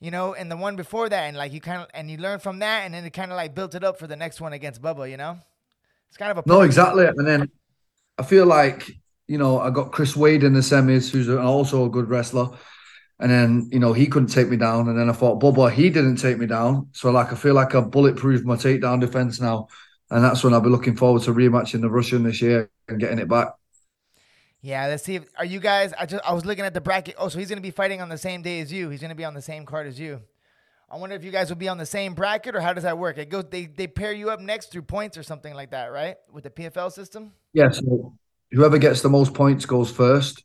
you 0.00 0.10
know, 0.10 0.34
and 0.34 0.50
the 0.50 0.56
one 0.56 0.76
before 0.76 1.08
that, 1.08 1.22
and 1.24 1.36
like 1.36 1.52
you 1.52 1.60
kind 1.60 1.80
of 1.82 1.88
and 1.94 2.10
you 2.10 2.18
learned 2.18 2.42
from 2.42 2.58
that, 2.58 2.84
and 2.84 2.92
then 2.92 3.04
it 3.04 3.10
kind 3.10 3.30
of 3.30 3.36
like 3.36 3.54
built 3.54 3.74
it 3.74 3.82
up 3.82 3.98
for 3.98 4.06
the 4.06 4.16
next 4.16 4.40
one 4.40 4.52
against 4.52 4.82
Bubba, 4.82 5.10
you 5.10 5.16
know. 5.16 5.38
It's 6.08 6.18
kind 6.18 6.30
of 6.30 6.38
a 6.38 6.42
No, 6.46 6.60
exactly. 6.60 7.06
And 7.06 7.26
then 7.26 7.50
I 8.18 8.22
feel 8.22 8.46
like, 8.46 8.90
you 9.26 9.38
know, 9.38 9.58
I 9.60 9.70
got 9.70 9.92
Chris 9.92 10.14
Wade 10.14 10.44
in 10.44 10.52
the 10.52 10.60
semis, 10.60 11.10
who's 11.10 11.28
also 11.28 11.86
a 11.86 11.90
good 11.90 12.08
wrestler. 12.08 12.50
And 13.18 13.30
then, 13.30 13.70
you 13.72 13.78
know, 13.78 13.94
he 13.94 14.06
couldn't 14.08 14.28
take 14.28 14.50
me 14.50 14.58
down. 14.58 14.88
And 14.90 14.98
then 14.98 15.08
I 15.08 15.14
thought, 15.14 15.40
Bubba, 15.40 15.72
he 15.72 15.88
didn't 15.88 16.16
take 16.16 16.36
me 16.38 16.44
down. 16.46 16.88
So, 16.92 17.10
like, 17.10 17.32
I 17.32 17.34
feel 17.34 17.54
like 17.54 17.74
I've 17.74 17.84
bulletproofed 17.84 18.44
my 18.44 18.56
takedown 18.56 19.00
defense 19.00 19.40
now. 19.40 19.68
And 20.10 20.22
that's 20.22 20.44
when 20.44 20.52
I'll 20.52 20.60
be 20.60 20.68
looking 20.68 20.96
forward 20.96 21.22
to 21.22 21.32
rematching 21.32 21.80
the 21.80 21.88
Russian 21.88 22.22
this 22.24 22.42
year 22.42 22.70
and 22.88 23.00
getting 23.00 23.18
it 23.18 23.28
back. 23.28 23.48
Yeah, 24.62 24.86
let's 24.86 25.04
see. 25.04 25.16
If, 25.16 25.24
are 25.38 25.44
you 25.44 25.60
guys? 25.60 25.92
I 25.98 26.06
just 26.06 26.24
I 26.26 26.32
was 26.32 26.44
looking 26.44 26.64
at 26.64 26.74
the 26.74 26.80
bracket. 26.80 27.14
Oh, 27.18 27.28
so 27.28 27.38
he's 27.38 27.48
gonna 27.48 27.60
be 27.60 27.70
fighting 27.70 28.00
on 28.00 28.08
the 28.08 28.18
same 28.18 28.42
day 28.42 28.60
as 28.60 28.72
you. 28.72 28.88
He's 28.88 29.00
gonna 29.00 29.14
be 29.14 29.24
on 29.24 29.34
the 29.34 29.42
same 29.42 29.64
card 29.64 29.86
as 29.86 30.00
you. 30.00 30.20
I 30.88 30.96
wonder 30.96 31.16
if 31.16 31.24
you 31.24 31.32
guys 31.32 31.48
will 31.48 31.56
be 31.56 31.68
on 31.68 31.78
the 31.78 31.86
same 31.86 32.14
bracket 32.14 32.54
or 32.54 32.60
how 32.60 32.72
does 32.72 32.84
that 32.84 32.96
work? 32.96 33.18
It 33.18 33.28
goes 33.28 33.44
they 33.50 33.66
they 33.66 33.86
pair 33.86 34.12
you 34.12 34.30
up 34.30 34.40
next 34.40 34.72
through 34.72 34.82
points 34.82 35.16
or 35.16 35.22
something 35.22 35.54
like 35.54 35.70
that, 35.72 35.86
right? 35.92 36.16
With 36.32 36.44
the 36.44 36.50
PFL 36.50 36.92
system. 36.92 37.32
Yeah. 37.52 37.70
So, 37.70 38.16
whoever 38.52 38.78
gets 38.78 39.02
the 39.02 39.08
most 39.08 39.34
points 39.34 39.66
goes 39.66 39.90
first. 39.90 40.44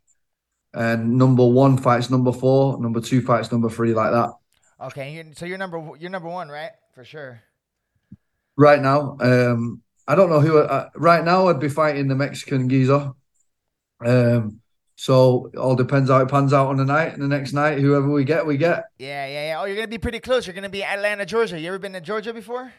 And 0.74 1.18
number 1.18 1.46
one 1.46 1.78
fights 1.78 2.10
number 2.10 2.32
four, 2.32 2.80
number 2.80 3.02
two 3.02 3.22
fights 3.22 3.52
number 3.52 3.70
three, 3.70 3.94
like 3.94 4.12
that. 4.12 4.32
Okay, 4.86 5.14
you're, 5.14 5.26
so 5.36 5.46
you're 5.46 5.58
number 5.58 5.92
you're 6.00 6.10
number 6.10 6.30
one, 6.30 6.50
right? 6.50 6.72
For 6.96 7.04
sure. 7.04 7.42
right 8.56 8.82
now. 8.82 9.18
Um, 9.20 9.82
I 10.12 10.16
don't 10.16 10.30
know 10.30 10.42
who. 10.42 10.58
Uh, 10.58 10.90
right 10.98 11.24
now, 11.24 11.48
I'd 11.48 11.62
be 11.62 11.70
fighting 11.70 12.10
the 12.10 12.16
Mexican 12.16 12.68
geezer. 12.68 13.14
Um, 14.06 14.60
so 14.98 15.50
it 15.54 15.58
all 15.58 15.78
depends 15.78 16.10
how 16.10 16.20
it 16.20 16.28
pans 16.28 16.52
out 16.52 16.68
on 16.68 16.76
the 16.76 16.84
night. 16.84 17.14
And 17.14 17.22
the 17.22 17.30
next 17.30 17.54
night, 17.54 17.80
whoever 17.80 18.10
we 18.10 18.26
get, 18.26 18.46
we 18.46 18.58
get. 18.58 18.84
Yeah, 19.00 19.26
yeah, 19.26 19.48
yeah. 19.48 19.62
Oh, 19.62 19.64
you're 19.64 19.78
gonna 19.78 19.88
be 19.88 19.98
pretty 19.98 20.20
close. 20.20 20.46
You're 20.46 20.54
gonna 20.54 20.68
be 20.68 20.84
Atlanta, 20.84 21.26
Georgia. 21.26 21.58
You 21.58 21.70
ever 21.70 21.80
been 21.80 21.94
to 21.94 22.02
Georgia 22.02 22.34
before? 22.34 22.74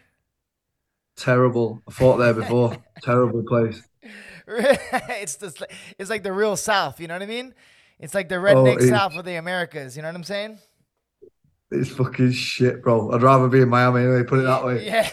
Terrible. 1.17 1.81
I 1.89 1.93
fought 1.93 2.19
there 2.19 2.35
before. 2.35 2.77
Terrible 3.03 3.45
place. 3.49 3.81
it's 4.47 5.37
just 5.37 5.63
it's 5.99 6.11
like 6.11 6.25
the 6.25 6.35
real 6.35 6.57
South. 6.57 7.01
You 7.01 7.09
know 7.09 7.15
what 7.15 7.23
I 7.23 7.27
mean? 7.27 7.55
It's 7.99 8.15
like 8.15 8.29
the 8.29 8.35
redneck 8.35 8.75
it's- 8.75 8.91
South 8.91 9.17
of 9.17 9.25
the 9.25 9.37
Americas. 9.37 9.97
You 9.97 10.03
know 10.03 10.09
what 10.09 10.17
I'm 10.17 10.25
saying? 10.25 10.59
It's 11.71 11.89
fucking 11.89 12.33
shit, 12.33 12.83
bro. 12.83 13.11
I'd 13.13 13.23
rather 13.23 13.49
be 13.49 13.63
in 13.63 13.71
Miami 13.71 14.03
anyway. 14.03 14.23
Put 14.25 14.41
it 14.41 14.43
that 14.43 14.67
way. 14.67 14.85
Yeah. 14.87 15.09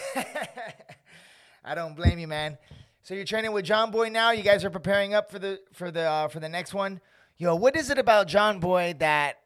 I 1.70 1.76
don't 1.76 1.94
blame 1.94 2.18
you, 2.18 2.26
man. 2.26 2.58
So 3.04 3.14
you're 3.14 3.24
training 3.24 3.52
with 3.52 3.64
John 3.64 3.92
Boy 3.92 4.08
now. 4.08 4.32
You 4.32 4.42
guys 4.42 4.64
are 4.64 4.70
preparing 4.70 5.14
up 5.14 5.30
for 5.30 5.38
the 5.38 5.60
for 5.72 5.92
the 5.92 6.00
uh, 6.00 6.26
for 6.26 6.40
the 6.40 6.48
next 6.48 6.74
one. 6.74 7.00
Yo, 7.36 7.54
what 7.54 7.76
is 7.76 7.90
it 7.90 7.98
about 7.98 8.26
John 8.26 8.58
Boy 8.58 8.96
that 8.98 9.36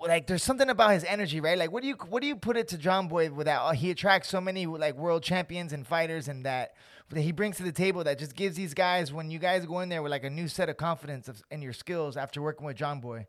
like 0.00 0.26
there's 0.26 0.42
something 0.42 0.68
about 0.68 0.90
his 0.90 1.04
energy, 1.04 1.40
right? 1.40 1.56
Like 1.56 1.70
what 1.70 1.82
do 1.82 1.88
you 1.88 1.94
what 2.08 2.20
do 2.20 2.26
you 2.26 2.34
put 2.34 2.56
it 2.56 2.66
to 2.68 2.78
John 2.78 3.06
Boy 3.06 3.30
with 3.30 3.46
that? 3.46 3.60
Uh, 3.60 3.70
he 3.70 3.92
attracts 3.92 4.28
so 4.28 4.40
many 4.40 4.66
like 4.66 4.96
world 4.96 5.22
champions 5.22 5.72
and 5.72 5.86
fighters 5.86 6.26
and 6.26 6.44
that 6.46 6.72
that 7.10 7.20
he 7.20 7.30
brings 7.30 7.58
to 7.58 7.62
the 7.62 7.70
table 7.70 8.02
that 8.02 8.18
just 8.18 8.34
gives 8.34 8.56
these 8.56 8.74
guys 8.74 9.12
when 9.12 9.30
you 9.30 9.38
guys 9.38 9.64
go 9.66 9.78
in 9.80 9.90
there 9.90 10.02
with 10.02 10.10
like 10.10 10.24
a 10.24 10.30
new 10.30 10.48
set 10.48 10.68
of 10.68 10.76
confidence 10.76 11.28
of, 11.28 11.40
in 11.52 11.62
your 11.62 11.72
skills 11.72 12.16
after 12.16 12.42
working 12.42 12.66
with 12.66 12.76
John 12.76 12.98
Boy. 12.98 13.28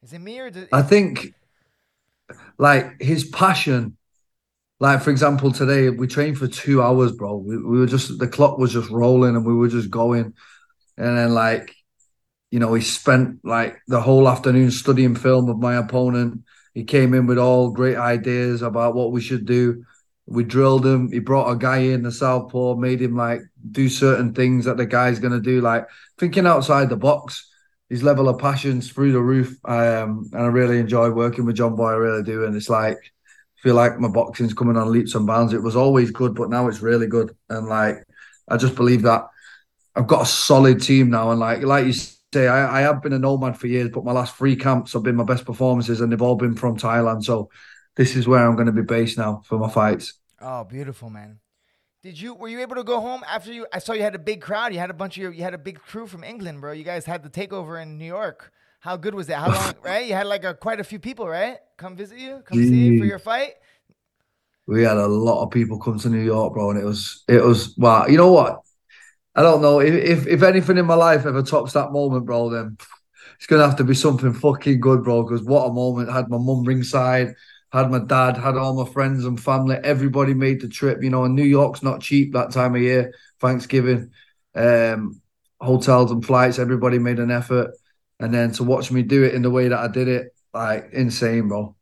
Is 0.00 0.12
it 0.12 0.20
me 0.20 0.38
or 0.38 0.52
I 0.72 0.82
think, 0.82 1.34
like 2.56 3.02
his 3.02 3.24
passion. 3.24 3.96
Like 4.78 5.02
for 5.02 5.10
example, 5.10 5.52
today 5.52 5.88
we 5.88 6.06
trained 6.06 6.38
for 6.38 6.48
two 6.48 6.82
hours, 6.82 7.12
bro. 7.12 7.36
We, 7.36 7.56
we 7.56 7.78
were 7.78 7.86
just 7.86 8.18
the 8.18 8.28
clock 8.28 8.58
was 8.58 8.72
just 8.72 8.90
rolling 8.90 9.34
and 9.34 9.46
we 9.46 9.54
were 9.54 9.68
just 9.68 9.90
going, 9.90 10.34
and 10.96 11.18
then 11.18 11.32
like, 11.32 11.74
you 12.50 12.58
know, 12.58 12.74
he 12.74 12.82
spent 12.82 13.40
like 13.44 13.78
the 13.88 14.00
whole 14.00 14.28
afternoon 14.28 14.70
studying 14.70 15.14
film 15.14 15.48
of 15.48 15.58
my 15.58 15.76
opponent. 15.76 16.42
He 16.74 16.84
came 16.84 17.14
in 17.14 17.26
with 17.26 17.38
all 17.38 17.70
great 17.70 17.96
ideas 17.96 18.60
about 18.60 18.94
what 18.94 19.12
we 19.12 19.22
should 19.22 19.46
do. 19.46 19.84
We 20.26 20.44
drilled 20.44 20.84
him. 20.84 21.10
He 21.10 21.20
brought 21.20 21.50
a 21.50 21.56
guy 21.56 21.78
in 21.78 22.02
the 22.02 22.12
southpaw, 22.12 22.74
made 22.74 23.00
him 23.00 23.16
like 23.16 23.40
do 23.70 23.88
certain 23.88 24.34
things 24.34 24.66
that 24.66 24.76
the 24.76 24.84
guy's 24.86 25.18
gonna 25.20 25.40
do, 25.40 25.62
like 25.62 25.86
thinking 26.18 26.46
outside 26.46 26.90
the 26.90 26.96
box 26.96 27.50
his 27.88 28.02
level 28.02 28.28
of 28.28 28.38
passion's 28.38 28.90
through 28.90 29.12
the 29.12 29.20
roof. 29.20 29.56
Um, 29.64 30.28
and 30.32 30.42
I 30.42 30.46
really 30.46 30.78
enjoy 30.78 31.10
working 31.10 31.44
with 31.46 31.56
John 31.56 31.76
Boy. 31.76 31.90
I 31.90 31.94
really 31.94 32.22
do. 32.22 32.44
And 32.44 32.56
it's 32.56 32.68
like, 32.68 32.98
feel 33.56 33.74
like 33.74 33.98
my 33.98 34.08
boxing's 34.08 34.54
coming 34.54 34.76
on 34.76 34.92
leaps 34.92 35.14
and 35.14 35.26
bounds. 35.26 35.52
It 35.52 35.62
was 35.62 35.76
always 35.76 36.10
good, 36.10 36.34
but 36.34 36.50
now 36.50 36.68
it's 36.68 36.82
really 36.82 37.06
good. 37.06 37.34
And 37.48 37.68
like, 37.68 38.04
I 38.48 38.56
just 38.56 38.76
believe 38.76 39.02
that 39.02 39.26
I've 39.94 40.06
got 40.06 40.22
a 40.22 40.26
solid 40.26 40.82
team 40.82 41.10
now. 41.10 41.30
And 41.30 41.40
like, 41.40 41.62
like 41.62 41.86
you 41.86 41.92
say, 41.92 42.48
I, 42.48 42.78
I 42.78 42.80
have 42.82 43.02
been 43.02 43.12
a 43.12 43.18
nomad 43.18 43.58
for 43.58 43.66
years, 43.66 43.90
but 43.90 44.04
my 44.04 44.12
last 44.12 44.36
three 44.36 44.56
camps 44.56 44.92
have 44.92 45.02
been 45.02 45.16
my 45.16 45.24
best 45.24 45.44
performances, 45.44 46.00
and 46.00 46.12
they've 46.12 46.22
all 46.22 46.36
been 46.36 46.54
from 46.54 46.76
Thailand. 46.76 47.24
So 47.24 47.50
this 47.96 48.14
is 48.14 48.28
where 48.28 48.46
I'm 48.46 48.56
going 48.56 48.66
to 48.66 48.72
be 48.72 48.82
based 48.82 49.18
now 49.18 49.42
for 49.46 49.58
my 49.58 49.70
fights. 49.70 50.14
Oh, 50.40 50.64
beautiful, 50.64 51.08
man. 51.08 51.40
Did 52.02 52.20
you 52.20 52.34
were 52.34 52.48
you 52.48 52.60
able 52.60 52.76
to 52.76 52.84
go 52.84 53.00
home 53.00 53.24
after 53.26 53.52
you? 53.52 53.66
I 53.72 53.80
saw 53.80 53.92
you 53.92 54.02
had 54.02 54.14
a 54.14 54.18
big 54.20 54.40
crowd. 54.40 54.72
You 54.72 54.78
had 54.78 54.90
a 54.90 54.94
bunch 54.94 55.16
of 55.16 55.22
your, 55.22 55.32
you 55.32 55.42
had 55.42 55.54
a 55.54 55.58
big 55.58 55.80
crew 55.80 56.06
from 56.06 56.22
England, 56.22 56.60
bro. 56.60 56.72
You 56.72 56.84
guys 56.84 57.04
had 57.04 57.22
the 57.24 57.30
takeover 57.30 57.82
in 57.82 57.98
New 57.98 58.06
York. 58.06 58.52
How 58.86 58.96
good 58.96 59.16
was 59.16 59.26
that? 59.26 59.38
How 59.38 59.52
long? 59.52 59.74
right? 59.82 60.06
You 60.06 60.14
had 60.14 60.28
like 60.28 60.44
a 60.44 60.54
quite 60.54 60.78
a 60.78 60.84
few 60.84 61.00
people, 61.00 61.26
right? 61.26 61.58
Come 61.76 61.96
visit 61.96 62.18
you, 62.18 62.42
come 62.44 62.56
see 62.56 62.86
you 62.86 63.00
for 63.00 63.04
your 63.04 63.18
fight. 63.18 63.54
We 64.68 64.84
had 64.84 64.96
a 64.96 65.08
lot 65.08 65.42
of 65.42 65.50
people 65.50 65.80
come 65.80 65.98
to 65.98 66.08
New 66.08 66.22
York, 66.22 66.54
bro, 66.54 66.70
and 66.70 66.78
it 66.78 66.84
was 66.84 67.24
it 67.26 67.42
was 67.42 67.76
wow. 67.76 68.06
You 68.06 68.16
know 68.16 68.30
what? 68.30 68.60
I 69.34 69.42
don't 69.42 69.60
know 69.60 69.80
if 69.80 69.92
if, 69.92 70.26
if 70.28 70.42
anything 70.44 70.78
in 70.78 70.86
my 70.86 70.94
life 70.94 71.26
ever 71.26 71.42
tops 71.42 71.72
that 71.72 71.90
moment, 71.90 72.26
bro. 72.26 72.48
Then 72.48 72.78
it's 73.36 73.46
gonna 73.48 73.66
have 73.66 73.76
to 73.78 73.84
be 73.84 73.94
something 73.94 74.32
fucking 74.32 74.78
good, 74.78 75.02
bro. 75.02 75.24
Because 75.24 75.42
what 75.42 75.66
a 75.66 75.72
moment! 75.72 76.08
I 76.08 76.14
had 76.14 76.28
my 76.28 76.38
mum 76.38 76.62
ringside 76.62 77.34
had 77.72 77.90
my 77.90 77.98
dad, 77.98 78.36
had 78.36 78.56
all 78.56 78.84
my 78.84 78.90
friends 78.90 79.24
and 79.24 79.40
family. 79.40 79.76
Everybody 79.82 80.32
made 80.32 80.60
the 80.60 80.68
trip. 80.68 81.02
You 81.02 81.10
know, 81.10 81.24
and 81.24 81.34
New 81.34 81.44
York's 81.44 81.82
not 81.82 82.00
cheap 82.00 82.32
that 82.32 82.52
time 82.52 82.76
of 82.76 82.82
year. 82.82 83.12
Thanksgiving, 83.40 84.12
um, 84.54 85.20
hotels 85.60 86.12
and 86.12 86.24
flights. 86.24 86.60
Everybody 86.60 86.98
made 86.98 87.18
an 87.18 87.30
effort, 87.30 87.72
and 88.20 88.32
then 88.32 88.50
to 88.52 88.64
watch 88.64 88.90
me 88.90 89.02
do 89.02 89.24
it 89.24 89.34
in 89.34 89.42
the 89.42 89.50
way 89.50 89.68
that 89.68 89.78
I 89.78 89.88
did 89.88 90.08
it, 90.08 90.34
like 90.54 90.90
insane, 90.92 91.48
bro. 91.48 91.74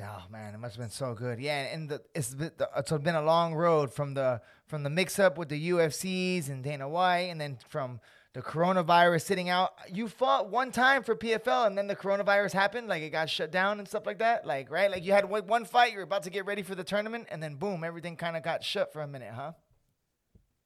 Oh 0.00 0.22
man, 0.30 0.54
it 0.54 0.58
must 0.58 0.76
have 0.76 0.82
been 0.82 0.90
so 0.90 1.14
good. 1.14 1.40
Yeah, 1.40 1.62
and 1.72 1.88
the, 1.88 2.02
it's 2.14 2.34
it's 2.38 2.92
been 2.92 3.14
a 3.14 3.22
long 3.22 3.54
road 3.54 3.92
from 3.92 4.14
the 4.14 4.40
from 4.66 4.82
the 4.82 4.90
mix 4.90 5.18
up 5.18 5.38
with 5.38 5.48
the 5.48 5.70
UFCs 5.70 6.48
and 6.48 6.62
Dana 6.62 6.88
White, 6.88 7.30
and 7.30 7.40
then 7.40 7.58
from 7.68 8.00
the 8.34 8.42
coronavirus 8.42 9.22
sitting 9.22 9.48
out. 9.48 9.72
You 9.92 10.08
fought 10.08 10.50
one 10.50 10.70
time 10.70 11.02
for 11.02 11.16
PFL, 11.16 11.66
and 11.66 11.76
then 11.76 11.86
the 11.86 11.96
coronavirus 11.96 12.52
happened. 12.52 12.88
Like 12.88 13.02
it 13.02 13.10
got 13.10 13.28
shut 13.30 13.50
down 13.50 13.78
and 13.78 13.88
stuff 13.88 14.06
like 14.06 14.18
that. 14.18 14.46
Like 14.46 14.70
right, 14.70 14.90
like 14.90 15.04
you 15.04 15.12
had 15.12 15.28
one 15.28 15.64
fight, 15.64 15.92
you 15.92 15.98
were 15.98 16.04
about 16.04 16.22
to 16.24 16.30
get 16.30 16.46
ready 16.46 16.62
for 16.62 16.74
the 16.74 16.84
tournament, 16.84 17.26
and 17.30 17.42
then 17.42 17.56
boom, 17.56 17.82
everything 17.82 18.16
kind 18.16 18.36
of 18.36 18.42
got 18.42 18.62
shut 18.62 18.92
for 18.92 19.02
a 19.02 19.08
minute, 19.08 19.32
huh? 19.34 19.52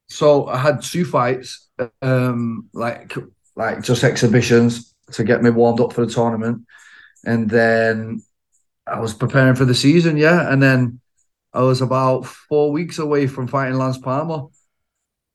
So 0.09 0.47
I 0.47 0.57
had 0.57 0.83
two 0.83 1.05
fights, 1.05 1.69
um, 2.01 2.69
like 2.73 3.15
like 3.55 3.83
just 3.83 4.03
exhibitions 4.03 4.93
to 5.11 5.23
get 5.23 5.43
me 5.43 5.49
warmed 5.49 5.79
up 5.79 5.93
for 5.93 6.05
the 6.05 6.11
tournament, 6.11 6.65
and 7.25 7.49
then 7.49 8.21
I 8.87 8.99
was 8.99 9.13
preparing 9.13 9.55
for 9.55 9.65
the 9.65 9.75
season, 9.75 10.17
yeah, 10.17 10.51
and 10.51 10.61
then 10.61 10.99
I 11.53 11.61
was 11.61 11.81
about 11.81 12.25
four 12.25 12.71
weeks 12.71 12.99
away 12.99 13.27
from 13.27 13.47
fighting 13.47 13.77
Lance 13.77 13.97
Palmer, 13.97 14.47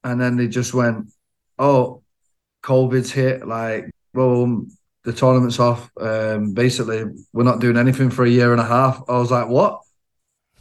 and 0.05 0.21
then 0.21 0.37
they 0.37 0.49
just 0.49 0.75
went, 0.75 1.11
"Oh, 1.59 2.03
COVID's 2.63 3.13
hit, 3.13 3.47
like, 3.47 3.91
boom, 4.13 4.71
the 5.05 5.13
tournament's 5.13 5.59
off. 5.59 5.91
Um, 5.99 6.53
basically, 6.53 7.05
we're 7.33 7.45
not 7.45 7.61
doing 7.61 7.77
anything 7.77 8.11
for 8.11 8.25
a 8.25 8.31
year 8.31 8.53
and 8.53 8.61
a 8.61 8.65
half. 8.65 9.03
I 9.09 9.19
was 9.19 9.31
like, 9.31 9.49
what? 9.49 9.81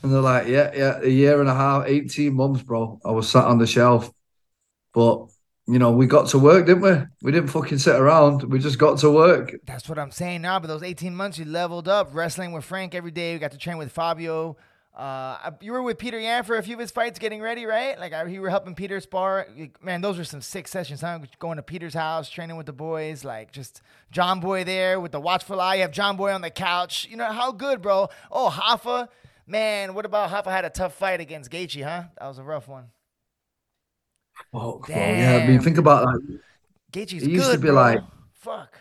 And 0.02 0.14
they're 0.14 0.22
like, 0.22 0.48
yeah, 0.48 0.72
yeah, 0.76 1.00
a 1.02 1.10
year 1.10 1.42
and 1.42 1.50
a 1.50 1.54
half, 1.54 1.86
18 1.88 2.34
months, 2.34 2.62
bro. 2.64 3.00
I 3.04 3.12
was 3.12 3.30
sat 3.30 3.46
on 3.46 3.58
the 3.58 3.68
shelf. 3.68 4.12
But, 4.94 5.28
you 5.68 5.80
know, 5.80 5.92
we 5.92 6.06
got 6.08 6.28
to 6.30 6.40
work, 6.40 6.66
didn't 6.66 6.82
we? 6.82 6.96
We 7.22 7.32
didn't 7.34 7.50
fucking 7.50 7.80
sit 7.80 7.96
around. 7.96 8.44
We 8.44 8.60
just 8.60 8.80
got 8.80 9.00
to 9.00 9.12
work. 9.12 9.54
That's 9.66 9.90
what 9.90 10.00
I'm 10.00 10.12
saying 10.12 10.42
now. 10.42 10.60
But 10.60 10.68
those 10.68 10.84
18 10.84 11.14
months, 11.14 11.38
you 11.38 11.46
leveled 11.46 11.90
up, 11.90 12.10
wrestling 12.14 12.54
with 12.54 12.64
Frank 12.64 12.96
every 12.96 13.12
day. 13.12 13.34
We 13.34 13.40
got 13.40 13.52
to 13.52 13.58
train 13.58 13.78
with 13.78 13.92
Fabio. 13.92 14.56
Uh, 14.96 15.52
you 15.62 15.74
were 15.74 15.84
with 15.84 16.00
Peter 16.00 16.20
Yan 16.20 16.44
for 16.44 16.56
a 16.56 16.64
few 16.64 16.74
of 16.74 16.80
his 16.80 16.90
fights, 16.90 17.20
getting 17.20 17.40
ready, 17.40 17.66
right? 17.66 18.00
Like 18.00 18.14
you 18.30 18.42
were 18.42 18.50
helping 18.50 18.74
Peter 18.74 19.00
spar. 19.00 19.46
Man, 19.80 20.02
those 20.02 20.18
were 20.18 20.24
some 20.24 20.42
sick 20.42 20.68
sessions. 20.68 21.02
Huh? 21.02 21.20
Going 21.38 21.58
to 21.58 21.64
Peter's 21.64 21.94
house, 21.94 22.30
training 22.30 22.56
with 22.56 22.66
the 22.66 22.74
boys, 22.74 23.24
like 23.24 23.52
just 23.52 23.82
John 24.10 24.40
Boy 24.40 24.64
there 24.64 25.00
with 25.00 25.12
the 25.12 25.20
watchful 25.20 25.62
eye. 25.62 25.76
You 25.76 25.82
have 25.82 25.92
John 25.92 26.18
Boy 26.18 26.32
on 26.32 26.42
the 26.42 26.50
couch. 26.50 27.08
You 27.12 27.18
know 27.18 27.32
how 27.32 27.52
good, 27.52 27.82
bro. 27.82 28.08
Oh, 28.32 28.58
Rafa, 28.58 29.10
man. 29.46 29.94
What 29.94 30.06
about 30.06 30.32
Rafa 30.32 30.50
had 30.50 30.66
a 30.66 30.70
tough 30.72 30.96
fight 30.96 31.20
against 31.20 31.52
Gaethje, 31.52 31.84
huh? 31.84 32.06
That 32.20 32.28
was 32.28 32.40
a 32.40 32.44
rough 32.44 32.68
one. 32.68 32.86
Oh, 34.54 34.80
fuck, 34.80 34.90
yeah. 34.90 35.40
I 35.44 35.48
mean, 35.48 35.60
think 35.62 35.78
about 35.78 36.06
that. 36.06 36.40
It 36.94 37.12
used 37.12 37.26
good, 37.26 37.52
to 37.54 37.58
be 37.60 37.68
bro. 37.68 37.76
like 37.76 38.00
fuck. 38.34 38.78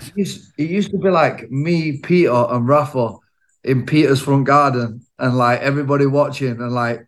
It 0.00 0.12
used, 0.16 0.52
it 0.58 0.70
used 0.70 0.90
to 0.92 0.98
be 0.98 1.10
like 1.10 1.50
me, 1.50 1.98
Peter, 1.98 2.32
and 2.32 2.68
Rafa 2.68 3.16
in 3.64 3.84
Peter's 3.84 4.22
front 4.22 4.46
garden 4.46 5.04
and 5.18 5.36
like 5.36 5.60
everybody 5.60 6.06
watching 6.06 6.50
and 6.50 6.72
like 6.72 7.06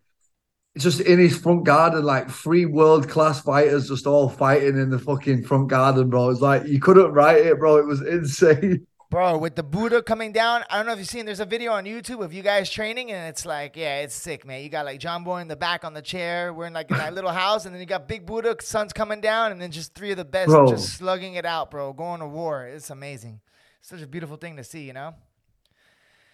just 0.77 0.99
in 1.01 1.19
his 1.19 1.37
front 1.37 1.65
garden, 1.65 2.03
like 2.03 2.29
three 2.29 2.65
world 2.65 3.09
class 3.09 3.41
fighters 3.41 3.87
just 3.87 4.07
all 4.07 4.29
fighting 4.29 4.77
in 4.77 4.89
the 4.89 4.99
fucking 4.99 5.43
front 5.43 5.69
garden, 5.69 6.09
bro. 6.09 6.29
It's 6.29 6.41
like 6.41 6.65
you 6.65 6.79
couldn't 6.79 7.11
write 7.11 7.45
it, 7.45 7.59
bro. 7.59 7.77
It 7.77 7.85
was 7.85 8.01
insane. 8.07 8.85
Bro, 9.11 9.39
with 9.39 9.55
the 9.55 9.63
Buddha 9.63 10.01
coming 10.01 10.31
down, 10.31 10.63
I 10.69 10.77
don't 10.77 10.85
know 10.85 10.93
if 10.93 10.99
you've 10.99 11.09
seen. 11.09 11.25
There's 11.25 11.41
a 11.41 11.45
video 11.45 11.73
on 11.73 11.83
YouTube 11.83 12.23
of 12.23 12.31
you 12.31 12.41
guys 12.41 12.69
training, 12.69 13.11
and 13.11 13.27
it's 13.27 13.45
like, 13.45 13.75
yeah, 13.75 13.99
it's 13.99 14.15
sick, 14.15 14.45
man. 14.45 14.63
You 14.63 14.69
got 14.69 14.85
like 14.85 15.01
John 15.01 15.25
Boy 15.25 15.39
in 15.41 15.49
the 15.49 15.57
back 15.57 15.83
on 15.83 15.93
the 15.93 16.01
chair. 16.01 16.53
We're 16.53 16.67
in 16.67 16.71
like 16.71 16.89
in 16.89 16.95
that 16.95 17.13
little 17.13 17.29
house, 17.29 17.65
and 17.65 17.75
then 17.75 17.81
you 17.81 17.85
got 17.85 18.07
Big 18.07 18.25
Buddha, 18.25 18.55
sun's 18.61 18.93
coming 18.93 19.19
down, 19.19 19.51
and 19.51 19.61
then 19.61 19.69
just 19.69 19.93
three 19.95 20.11
of 20.11 20.17
the 20.17 20.23
best 20.23 20.47
bro. 20.47 20.69
just 20.69 20.93
slugging 20.93 21.33
it 21.33 21.45
out, 21.45 21.71
bro, 21.71 21.91
going 21.91 22.21
to 22.21 22.25
war. 22.25 22.65
It's 22.65 22.89
amazing. 22.89 23.41
such 23.81 24.01
a 24.01 24.07
beautiful 24.07 24.37
thing 24.37 24.55
to 24.55 24.63
see, 24.63 24.83
you 24.83 24.93
know. 24.93 25.13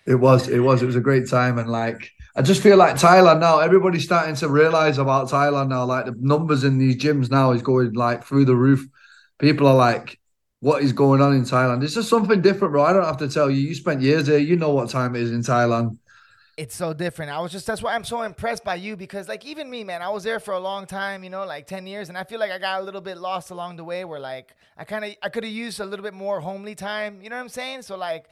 It 0.06 0.14
was, 0.14 0.48
it 0.48 0.60
was, 0.60 0.84
it 0.84 0.86
was 0.86 0.96
a 0.96 1.02
great 1.02 1.28
time, 1.28 1.58
and 1.58 1.72
like 1.72 2.12
I 2.36 2.44
just 2.44 2.62
feel 2.62 2.78
like 2.78 2.94
Thailand 2.94 3.40
now. 3.40 3.58
Everybody's 3.58 4.04
starting 4.04 4.36
to 4.36 4.50
realize 4.50 5.00
about 5.00 5.30
Thailand 5.30 5.70
now. 5.70 5.84
Like 5.86 6.06
the 6.06 6.16
numbers 6.20 6.64
in 6.64 6.78
these 6.78 6.98
gyms 6.98 7.32
now 7.32 7.54
is 7.54 7.64
going 7.64 7.94
like 7.94 8.24
through 8.24 8.46
the 8.46 8.56
roof. 8.56 8.86
People 9.40 9.66
are 9.66 9.76
like, 9.76 10.20
"What 10.60 10.84
is 10.84 10.94
going 10.94 11.22
on 11.22 11.34
in 11.34 11.44
Thailand?" 11.44 11.84
It's 11.84 11.94
just 11.94 12.10
something 12.10 12.42
different, 12.42 12.74
bro. 12.74 12.84
I 12.84 12.94
don't 12.94 13.06
have 13.06 13.18
to 13.18 13.30
tell 13.30 13.50
you. 13.50 13.68
You 13.68 13.76
spent 13.76 14.02
years 14.02 14.26
there. 14.28 14.40
You 14.40 14.56
know 14.56 14.74
what 14.74 14.90
time 14.90 15.16
it 15.16 15.22
is 15.22 15.32
in 15.32 15.42
Thailand. 15.42 15.98
It's 16.58 16.76
so 16.76 16.92
different. 16.92 17.32
I 17.32 17.40
was 17.40 17.52
just 17.52 17.68
that's 17.68 17.84
why 17.84 17.94
I'm 17.94 18.04
so 18.04 18.24
impressed 18.24 18.64
by 18.64 18.76
you 18.76 18.98
because 18.98 19.28
like 19.28 19.46
even 19.46 19.70
me, 19.70 19.84
man, 19.84 20.02
I 20.02 20.10
was 20.10 20.24
there 20.24 20.40
for 20.40 20.56
a 20.56 20.60
long 20.60 20.88
time, 20.88 21.24
you 21.24 21.30
know, 21.30 21.46
like 21.46 21.68
10 21.68 21.86
years 21.86 22.10
and 22.10 22.18
I 22.18 22.24
feel 22.24 22.40
like 22.40 22.50
I 22.50 22.58
got 22.58 22.82
a 22.82 22.84
little 22.84 23.00
bit 23.00 23.20
lost 23.20 23.52
along 23.52 23.76
the 23.76 23.84
way 23.84 24.06
where 24.06 24.20
like 24.20 24.56
I 24.76 24.84
kind 24.84 25.06
of 25.06 25.16
I 25.22 25.30
could 25.30 25.44
have 25.44 25.54
used 25.54 25.80
a 25.80 25.86
little 25.86 26.02
bit 26.02 26.16
more 26.16 26.40
homely 26.40 26.74
time, 26.74 27.22
you 27.22 27.30
know 27.30 27.36
what 27.36 27.44
I'm 27.44 27.50
saying? 27.50 27.84
So 27.84 27.96
like 27.96 28.26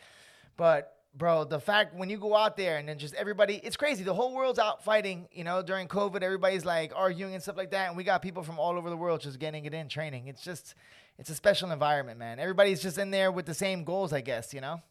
but 0.58 0.96
bro, 1.16 1.44
the 1.44 1.60
fact 1.60 1.96
when 1.96 2.10
you 2.10 2.18
go 2.18 2.36
out 2.36 2.58
there 2.58 2.78
and 2.78 2.90
then 2.90 2.98
just 2.98 3.14
everybody, 3.14 3.62
it's 3.64 3.78
crazy. 3.78 4.04
The 4.04 4.16
whole 4.16 4.34
world's 4.34 4.58
out 4.58 4.84
fighting, 4.84 5.28
you 5.32 5.44
know, 5.44 5.62
during 5.62 5.88
COVID, 5.88 6.24
everybody's 6.24 6.66
like 6.66 6.94
arguing 6.96 7.36
and 7.36 7.44
stuff 7.44 7.58
like 7.58 7.72
that. 7.72 7.90
And 7.90 7.98
we 7.98 8.04
got 8.04 8.24
people 8.24 8.42
from 8.42 8.60
all 8.60 8.76
over 8.76 8.90
the 8.90 8.98
world 8.98 9.22
just 9.22 9.40
getting 9.40 9.66
it 9.66 9.74
in 9.76 9.88
training. 9.88 10.28
It's 10.28 10.44
just, 10.44 10.74
it's 11.18 11.30
a 11.30 11.36
special 11.36 11.72
environment, 11.72 12.20
man. 12.20 12.40
Everybody's 12.40 12.82
just 12.82 12.98
in 12.98 13.12
there 13.12 13.32
with 13.32 13.46
the 13.46 13.54
same 13.54 13.84
goals, 13.84 14.14
I 14.14 14.22
guess, 14.22 14.54
you 14.54 14.62
know? 14.62 14.82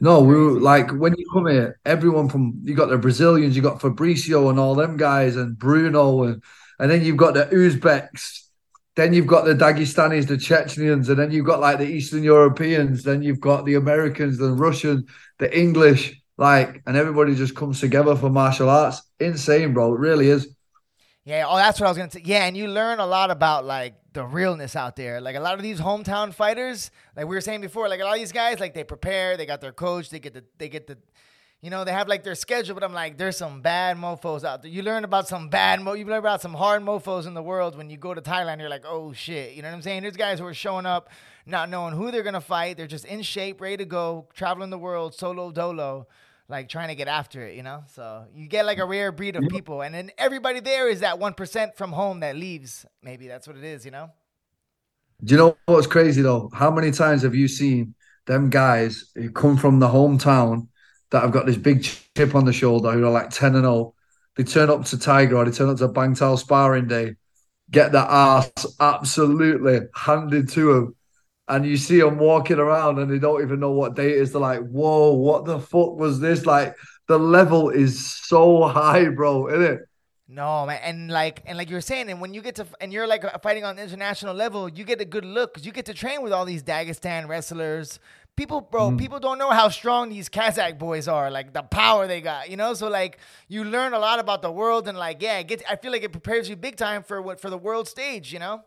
No, 0.00 0.20
we 0.20 0.34
were 0.36 0.60
like 0.60 0.90
when 0.92 1.14
you 1.18 1.24
come 1.32 1.48
here, 1.48 1.80
everyone 1.84 2.28
from 2.28 2.60
you 2.62 2.74
got 2.74 2.88
the 2.88 2.98
Brazilians, 2.98 3.56
you 3.56 3.62
got 3.62 3.80
Fabricio 3.80 4.48
and 4.48 4.58
all 4.58 4.76
them 4.76 4.96
guys, 4.96 5.34
and 5.34 5.58
Bruno, 5.58 6.22
and 6.22 6.42
and 6.78 6.88
then 6.88 7.04
you've 7.04 7.16
got 7.16 7.34
the 7.34 7.46
Uzbeks 7.46 8.48
then 8.98 9.12
you've 9.12 9.28
got 9.28 9.44
the 9.44 9.54
Dagestanis, 9.54 10.26
the 10.26 10.36
Chechens, 10.36 11.08
and 11.08 11.16
then 11.16 11.30
you've 11.30 11.46
got 11.46 11.60
like 11.60 11.78
the 11.78 11.86
Eastern 11.86 12.24
Europeans. 12.24 13.04
Then 13.04 13.22
you've 13.22 13.38
got 13.38 13.64
the 13.64 13.74
Americans, 13.74 14.38
the 14.38 14.50
Russian, 14.50 15.06
the 15.38 15.56
English, 15.56 16.20
like, 16.36 16.82
and 16.84 16.96
everybody 16.96 17.36
just 17.36 17.54
comes 17.54 17.78
together 17.78 18.16
for 18.16 18.28
martial 18.28 18.68
arts. 18.68 19.00
Insane, 19.20 19.72
bro. 19.72 19.94
It 19.94 20.00
really 20.00 20.30
is. 20.30 20.48
Yeah. 21.28 21.44
Oh, 21.46 21.56
that's 21.56 21.78
what 21.78 21.86
I 21.86 21.90
was 21.90 21.98
gonna 21.98 22.10
say. 22.10 22.22
Yeah, 22.24 22.46
and 22.46 22.56
you 22.56 22.68
learn 22.68 23.00
a 23.00 23.06
lot 23.06 23.30
about 23.30 23.66
like 23.66 23.92
the 24.14 24.24
realness 24.24 24.74
out 24.74 24.96
there. 24.96 25.20
Like 25.20 25.36
a 25.36 25.40
lot 25.40 25.56
of 25.56 25.62
these 25.62 25.78
hometown 25.78 26.32
fighters, 26.32 26.90
like 27.14 27.26
we 27.26 27.36
were 27.36 27.42
saying 27.42 27.60
before, 27.60 27.86
like 27.86 28.00
a 28.00 28.04
lot 28.04 28.14
of 28.14 28.18
these 28.18 28.32
guys, 28.32 28.60
like 28.60 28.72
they 28.72 28.82
prepare, 28.82 29.36
they 29.36 29.44
got 29.44 29.60
their 29.60 29.72
coach, 29.72 30.08
they 30.08 30.20
get 30.20 30.32
the, 30.32 30.42
they 30.56 30.70
get 30.70 30.86
the 30.86 30.96
you 31.60 31.68
know, 31.68 31.84
they 31.84 31.92
have 31.92 32.08
like 32.08 32.22
their 32.22 32.34
schedule, 32.34 32.72
but 32.74 32.82
I'm 32.82 32.94
like, 32.94 33.18
there's 33.18 33.36
some 33.36 33.60
bad 33.60 33.98
mofos 33.98 34.42
out 34.42 34.62
there. 34.62 34.70
You 34.70 34.82
learn 34.82 35.04
about 35.04 35.28
some 35.28 35.50
bad 35.50 35.82
mo, 35.82 35.92
you 35.92 36.06
learn 36.06 36.20
about 36.20 36.40
some 36.40 36.54
hard 36.54 36.82
mofos 36.82 37.26
in 37.26 37.34
the 37.34 37.42
world 37.42 37.76
when 37.76 37.90
you 37.90 37.98
go 37.98 38.14
to 38.14 38.22
Thailand. 38.22 38.60
You're 38.60 38.70
like, 38.70 38.84
oh 38.86 39.12
shit, 39.12 39.52
you 39.52 39.60
know 39.60 39.68
what 39.68 39.74
I'm 39.74 39.82
saying? 39.82 40.02
There's 40.02 40.16
guys 40.16 40.38
who 40.38 40.46
are 40.46 40.54
showing 40.54 40.86
up, 40.86 41.10
not 41.44 41.68
knowing 41.68 41.94
who 41.94 42.10
they're 42.10 42.22
gonna 42.22 42.40
fight. 42.40 42.78
They're 42.78 42.86
just 42.86 43.04
in 43.04 43.20
shape, 43.20 43.60
ready 43.60 43.76
to 43.76 43.84
go, 43.84 44.28
traveling 44.32 44.70
the 44.70 44.78
world, 44.78 45.14
solo 45.14 45.50
dolo, 45.50 46.06
like 46.48 46.68
trying 46.68 46.88
to 46.88 46.94
get 46.94 47.08
after 47.08 47.46
it. 47.46 47.56
You 47.56 47.62
know, 47.62 47.84
so 47.94 48.24
you 48.34 48.48
get 48.48 48.66
like 48.66 48.78
a 48.78 48.86
rare 48.86 49.12
breed 49.12 49.36
of 49.36 49.48
people, 49.48 49.82
and 49.82 49.94
then 49.94 50.10
everybody 50.18 50.60
there 50.60 50.88
is 50.88 51.00
that 51.00 51.18
one 51.18 51.34
percent 51.34 51.76
from 51.76 51.92
home 51.92 52.20
that 52.20 52.36
leaves. 52.36 52.86
Maybe 53.02 53.28
that's 53.28 53.46
what 53.46 53.56
it 53.56 53.64
is. 53.64 53.84
You 53.84 53.90
know. 53.90 54.10
Do 55.24 55.34
you 55.34 55.38
know 55.38 55.56
what's 55.66 55.86
crazy 55.86 56.22
though? 56.22 56.50
How 56.54 56.70
many 56.70 56.92
times 56.92 57.22
have 57.22 57.34
you 57.34 57.48
seen 57.48 57.94
them 58.26 58.50
guys 58.50 59.10
who 59.14 59.30
come 59.30 59.56
from 59.56 59.80
the 59.80 59.88
hometown? 59.88 60.68
that 61.10 61.22
have 61.22 61.32
got 61.32 61.46
this 61.46 61.56
big 61.56 61.82
chip 61.82 62.34
on 62.34 62.44
the 62.44 62.52
shoulder 62.52 62.92
who 62.92 63.04
are 63.04 63.10
like 63.10 63.30
10 63.30 63.54
and 63.54 63.64
0. 63.64 63.94
They 64.36 64.44
turn 64.44 64.70
up 64.70 64.84
to 64.86 64.98
Tiger 64.98 65.36
or 65.36 65.44
they 65.44 65.50
turn 65.50 65.70
up 65.70 65.78
to 65.78 65.88
Bangtao 65.88 66.38
sparring 66.38 66.86
day, 66.86 67.16
get 67.70 67.92
that 67.92 68.08
ass 68.10 68.50
absolutely 68.78 69.80
handed 69.94 70.48
to 70.50 70.74
them. 70.74 70.96
And 71.48 71.64
you 71.64 71.76
see 71.76 71.98
them 71.98 72.18
walking 72.18 72.58
around 72.58 72.98
and 72.98 73.10
they 73.10 73.18
don't 73.18 73.42
even 73.42 73.60
know 73.60 73.72
what 73.72 73.94
day 73.94 74.10
it 74.10 74.18
is. 74.18 74.32
They're 74.32 74.40
like, 74.40 74.60
whoa, 74.60 75.12
what 75.12 75.44
the 75.44 75.58
fuck 75.58 75.96
was 75.96 76.20
this? 76.20 76.44
Like, 76.44 76.76
the 77.06 77.18
level 77.18 77.70
is 77.70 78.06
so 78.06 78.62
high, 78.68 79.08
bro, 79.08 79.48
isn't 79.48 79.62
it? 79.62 79.80
No, 80.30 80.66
man, 80.66 80.78
and 80.84 81.10
like 81.10 81.42
and 81.46 81.56
like 81.56 81.70
you 81.70 81.76
were 81.76 81.80
saying, 81.80 82.10
and 82.10 82.20
when 82.20 82.34
you 82.34 82.42
get 82.42 82.56
to 82.56 82.66
and 82.82 82.92
you're 82.92 83.06
like 83.06 83.24
fighting 83.42 83.64
on 83.64 83.76
the 83.76 83.82
international 83.82 84.34
level, 84.34 84.68
you 84.68 84.84
get 84.84 85.00
a 85.00 85.06
good 85.06 85.24
look 85.24 85.54
because 85.54 85.64
you 85.64 85.72
get 85.72 85.86
to 85.86 85.94
train 85.94 86.20
with 86.20 86.34
all 86.34 86.44
these 86.44 86.62
Dagestan 86.62 87.28
wrestlers, 87.28 87.98
people 88.38 88.60
bro 88.60 88.92
mm. 88.92 88.96
people 88.96 89.18
don't 89.18 89.36
know 89.36 89.50
how 89.50 89.68
strong 89.68 90.08
these 90.08 90.28
kazakh 90.28 90.78
boys 90.78 91.08
are 91.08 91.28
like 91.28 91.52
the 91.52 91.62
power 91.62 92.06
they 92.06 92.20
got 92.20 92.48
you 92.48 92.56
know 92.56 92.72
so 92.72 92.88
like 92.88 93.18
you 93.48 93.64
learn 93.64 93.92
a 93.92 93.98
lot 93.98 94.20
about 94.20 94.42
the 94.42 94.52
world 94.60 94.86
and 94.86 94.96
like 94.96 95.20
yeah 95.20 95.42
get 95.42 95.60
i 95.68 95.74
feel 95.74 95.90
like 95.90 96.04
it 96.04 96.12
prepares 96.12 96.48
you 96.48 96.54
big 96.54 96.76
time 96.76 97.02
for 97.02 97.20
what 97.20 97.40
for 97.40 97.50
the 97.50 97.58
world 97.58 97.88
stage 97.88 98.32
you 98.32 98.38
know 98.38 98.62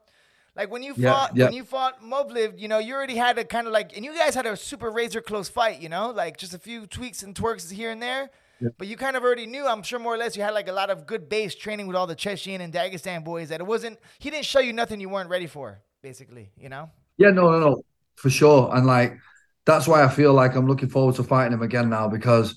like 0.55 0.69
when 0.69 0.83
you 0.83 0.93
yeah, 0.97 1.11
fought 1.11 1.35
yeah. 1.35 1.45
when 1.45 1.53
you 1.53 1.63
fought 1.63 2.03
Movlid, 2.03 2.59
you 2.59 2.67
know, 2.67 2.77
you 2.79 2.93
already 2.93 3.15
had 3.15 3.37
a 3.37 3.45
kind 3.45 3.67
of 3.67 3.73
like 3.73 3.95
and 3.95 4.03
you 4.03 4.13
guys 4.13 4.35
had 4.35 4.45
a 4.45 4.57
super 4.57 4.91
razor 4.91 5.21
close 5.21 5.49
fight, 5.49 5.81
you 5.81 5.89
know, 5.89 6.11
like 6.11 6.37
just 6.37 6.53
a 6.53 6.59
few 6.59 6.85
tweaks 6.87 7.23
and 7.23 7.33
twerks 7.35 7.71
here 7.71 7.89
and 7.91 8.01
there. 8.01 8.29
Yeah. 8.59 8.69
But 8.77 8.87
you 8.87 8.95
kind 8.95 9.15
of 9.15 9.23
already 9.23 9.47
knew, 9.47 9.65
I'm 9.65 9.81
sure 9.81 9.97
more 9.97 10.13
or 10.13 10.17
less 10.17 10.35
you 10.35 10.43
had 10.43 10.53
like 10.53 10.67
a 10.67 10.73
lot 10.73 10.89
of 10.89 11.07
good 11.07 11.29
base 11.29 11.55
training 11.55 11.87
with 11.87 11.95
all 11.95 12.05
the 12.05 12.15
Chechen 12.15 12.61
and 12.61 12.71
Dagestan 12.71 13.23
boys 13.23 13.49
that 13.49 13.59
it 13.59 13.65
wasn't 13.65 13.97
he 14.19 14.29
didn't 14.29 14.45
show 14.45 14.59
you 14.59 14.73
nothing 14.73 14.99
you 14.99 15.09
weren't 15.09 15.29
ready 15.29 15.47
for, 15.47 15.81
basically, 16.01 16.51
you 16.57 16.69
know? 16.69 16.89
Yeah, 17.17 17.31
no, 17.31 17.49
no, 17.51 17.59
no. 17.59 17.83
For 18.15 18.29
sure. 18.29 18.69
And 18.75 18.85
like 18.85 19.17
that's 19.65 19.87
why 19.87 20.03
I 20.03 20.09
feel 20.09 20.33
like 20.33 20.55
I'm 20.55 20.67
looking 20.67 20.89
forward 20.89 21.15
to 21.15 21.23
fighting 21.23 21.53
him 21.53 21.61
again 21.61 21.89
now 21.89 22.07
because, 22.07 22.55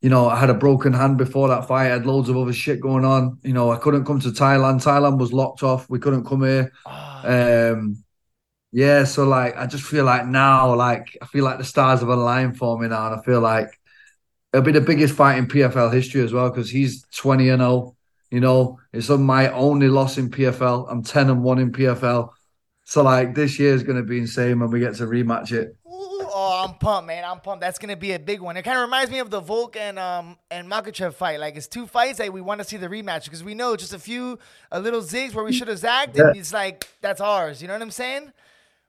you 0.00 0.10
know, 0.10 0.28
I 0.28 0.36
had 0.36 0.50
a 0.50 0.54
broken 0.54 0.92
hand 0.92 1.18
before 1.18 1.48
that 1.48 1.66
fight. 1.66 1.86
I 1.86 1.94
had 1.94 2.06
loads 2.06 2.28
of 2.28 2.36
other 2.36 2.52
shit 2.52 2.80
going 2.80 3.04
on. 3.04 3.38
You 3.42 3.52
know, 3.52 3.72
I 3.72 3.78
couldn't 3.78 4.04
come 4.04 4.20
to 4.20 4.28
Thailand. 4.28 4.84
Thailand 4.84 5.18
was 5.18 5.32
locked 5.32 5.62
off. 5.62 5.88
We 5.88 5.98
couldn't 5.98 6.26
come 6.26 6.42
here. 6.42 6.72
Oh. 6.84 7.72
Um, 7.72 8.04
yeah, 8.72 9.04
so 9.04 9.24
like 9.24 9.56
I 9.56 9.66
just 9.66 9.84
feel 9.84 10.04
like 10.04 10.26
now, 10.26 10.74
like 10.74 11.16
I 11.22 11.26
feel 11.26 11.44
like 11.44 11.58
the 11.58 11.64
stars 11.64 12.00
have 12.00 12.08
aligned 12.10 12.58
for 12.58 12.78
me 12.78 12.88
now, 12.88 13.06
and 13.10 13.20
I 13.20 13.24
feel 13.24 13.40
like 13.40 13.70
it'll 14.52 14.64
be 14.64 14.72
the 14.72 14.80
biggest 14.80 15.14
fight 15.14 15.38
in 15.38 15.46
PFL 15.46 15.92
history 15.92 16.22
as 16.22 16.32
well 16.32 16.50
because 16.50 16.68
he's 16.68 17.04
20 17.16 17.48
and 17.48 17.60
0. 17.60 17.96
You 18.30 18.40
know, 18.40 18.78
it's 18.92 19.08
my 19.08 19.50
only 19.52 19.88
loss 19.88 20.18
in 20.18 20.30
PFL. 20.30 20.90
I'm 20.90 21.02
10 21.02 21.30
and 21.30 21.42
1 21.42 21.58
in 21.58 21.72
PFL. 21.72 22.30
So 22.84 23.02
like 23.02 23.34
this 23.34 23.58
year 23.58 23.72
is 23.72 23.82
going 23.82 23.96
to 23.96 24.02
be 24.02 24.18
insane 24.18 24.60
when 24.60 24.70
we 24.70 24.80
get 24.80 24.94
to 24.96 25.04
rematch 25.04 25.52
it. 25.52 25.76
I'm 26.66 26.74
pumped, 26.78 27.06
man. 27.06 27.24
I'm 27.24 27.40
pumped. 27.40 27.60
That's 27.60 27.78
gonna 27.78 27.96
be 27.96 28.12
a 28.12 28.18
big 28.18 28.40
one. 28.40 28.56
It 28.56 28.62
kind 28.62 28.76
of 28.76 28.82
reminds 28.82 29.10
me 29.10 29.18
of 29.18 29.30
the 29.30 29.40
Volk 29.40 29.76
and 29.76 29.98
um 29.98 30.36
and 30.50 30.70
Makhachev 30.70 31.14
fight. 31.14 31.40
Like 31.40 31.56
it's 31.56 31.66
two 31.68 31.86
fights 31.86 32.18
that 32.18 32.32
we 32.32 32.40
want 32.40 32.60
to 32.60 32.64
see 32.64 32.76
the 32.76 32.88
rematch 32.88 33.24
because 33.24 33.44
we 33.44 33.54
know 33.54 33.76
just 33.76 33.92
a 33.92 33.98
few 33.98 34.38
a 34.72 34.80
little 34.80 35.00
zigs 35.00 35.34
where 35.34 35.44
we 35.44 35.52
should 35.52 35.68
have 35.68 35.78
zagged. 35.78 36.16
Yeah. 36.16 36.32
It's 36.34 36.52
like 36.52 36.88
that's 37.00 37.20
ours. 37.20 37.62
You 37.62 37.68
know 37.68 37.74
what 37.74 37.82
I'm 37.82 37.90
saying? 37.90 38.32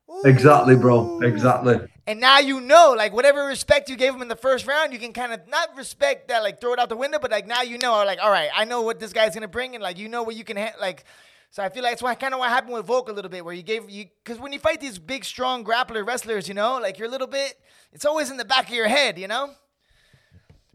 Ooh. 0.09 0.21
Exactly, 0.23 0.75
bro. 0.75 1.19
Exactly. 1.21 1.79
And 2.05 2.21
now 2.21 2.39
you 2.39 2.61
know, 2.61 2.93
like 2.97 3.13
whatever 3.13 3.45
respect 3.45 3.89
you 3.89 3.97
gave 3.97 4.15
him 4.15 4.21
in 4.21 4.29
the 4.29 4.37
first 4.37 4.65
round, 4.65 4.93
you 4.93 4.99
can 4.99 5.11
kind 5.11 5.33
of 5.33 5.47
not 5.49 5.75
respect 5.75 6.29
that, 6.29 6.43
like 6.43 6.61
throw 6.61 6.73
it 6.73 6.79
out 6.79 6.87
the 6.89 6.95
window, 6.95 7.19
but 7.19 7.29
like 7.29 7.45
now 7.45 7.61
you 7.61 7.77
know, 7.77 7.91
like 8.05 8.19
all 8.21 8.31
right, 8.31 8.49
I 8.55 8.63
know 8.63 8.81
what 8.81 8.99
this 8.99 9.11
guy's 9.11 9.33
gonna 9.33 9.47
bring, 9.47 9.75
and 9.75 9.83
like 9.83 9.97
you 9.97 10.07
know 10.07 10.23
what 10.23 10.35
you 10.35 10.45
can 10.45 10.57
ha- 10.57 10.75
like 10.79 11.03
so 11.49 11.63
I 11.63 11.69
feel 11.69 11.83
like 11.83 11.93
it's 11.93 12.01
what 12.01 12.19
kind 12.19 12.33
of 12.33 12.39
what 12.39 12.49
happened 12.49 12.73
with 12.73 12.85
Volk 12.85 13.09
a 13.09 13.11
little 13.11 13.31
bit, 13.31 13.43
where 13.43 13.53
you 13.53 13.63
gave 13.63 13.89
you 13.89 14.05
because 14.23 14.39
when 14.39 14.53
you 14.53 14.59
fight 14.59 14.79
these 14.81 14.99
big, 14.99 15.25
strong 15.25 15.63
grappler 15.63 16.05
wrestlers, 16.05 16.47
you 16.47 16.53
know, 16.53 16.77
like 16.79 16.97
you're 16.97 17.07
a 17.07 17.11
little 17.11 17.27
bit, 17.27 17.55
it's 17.93 18.05
always 18.05 18.29
in 18.29 18.37
the 18.37 18.45
back 18.45 18.67
of 18.67 18.75
your 18.75 18.87
head, 18.87 19.17
you 19.17 19.27
know. 19.27 19.51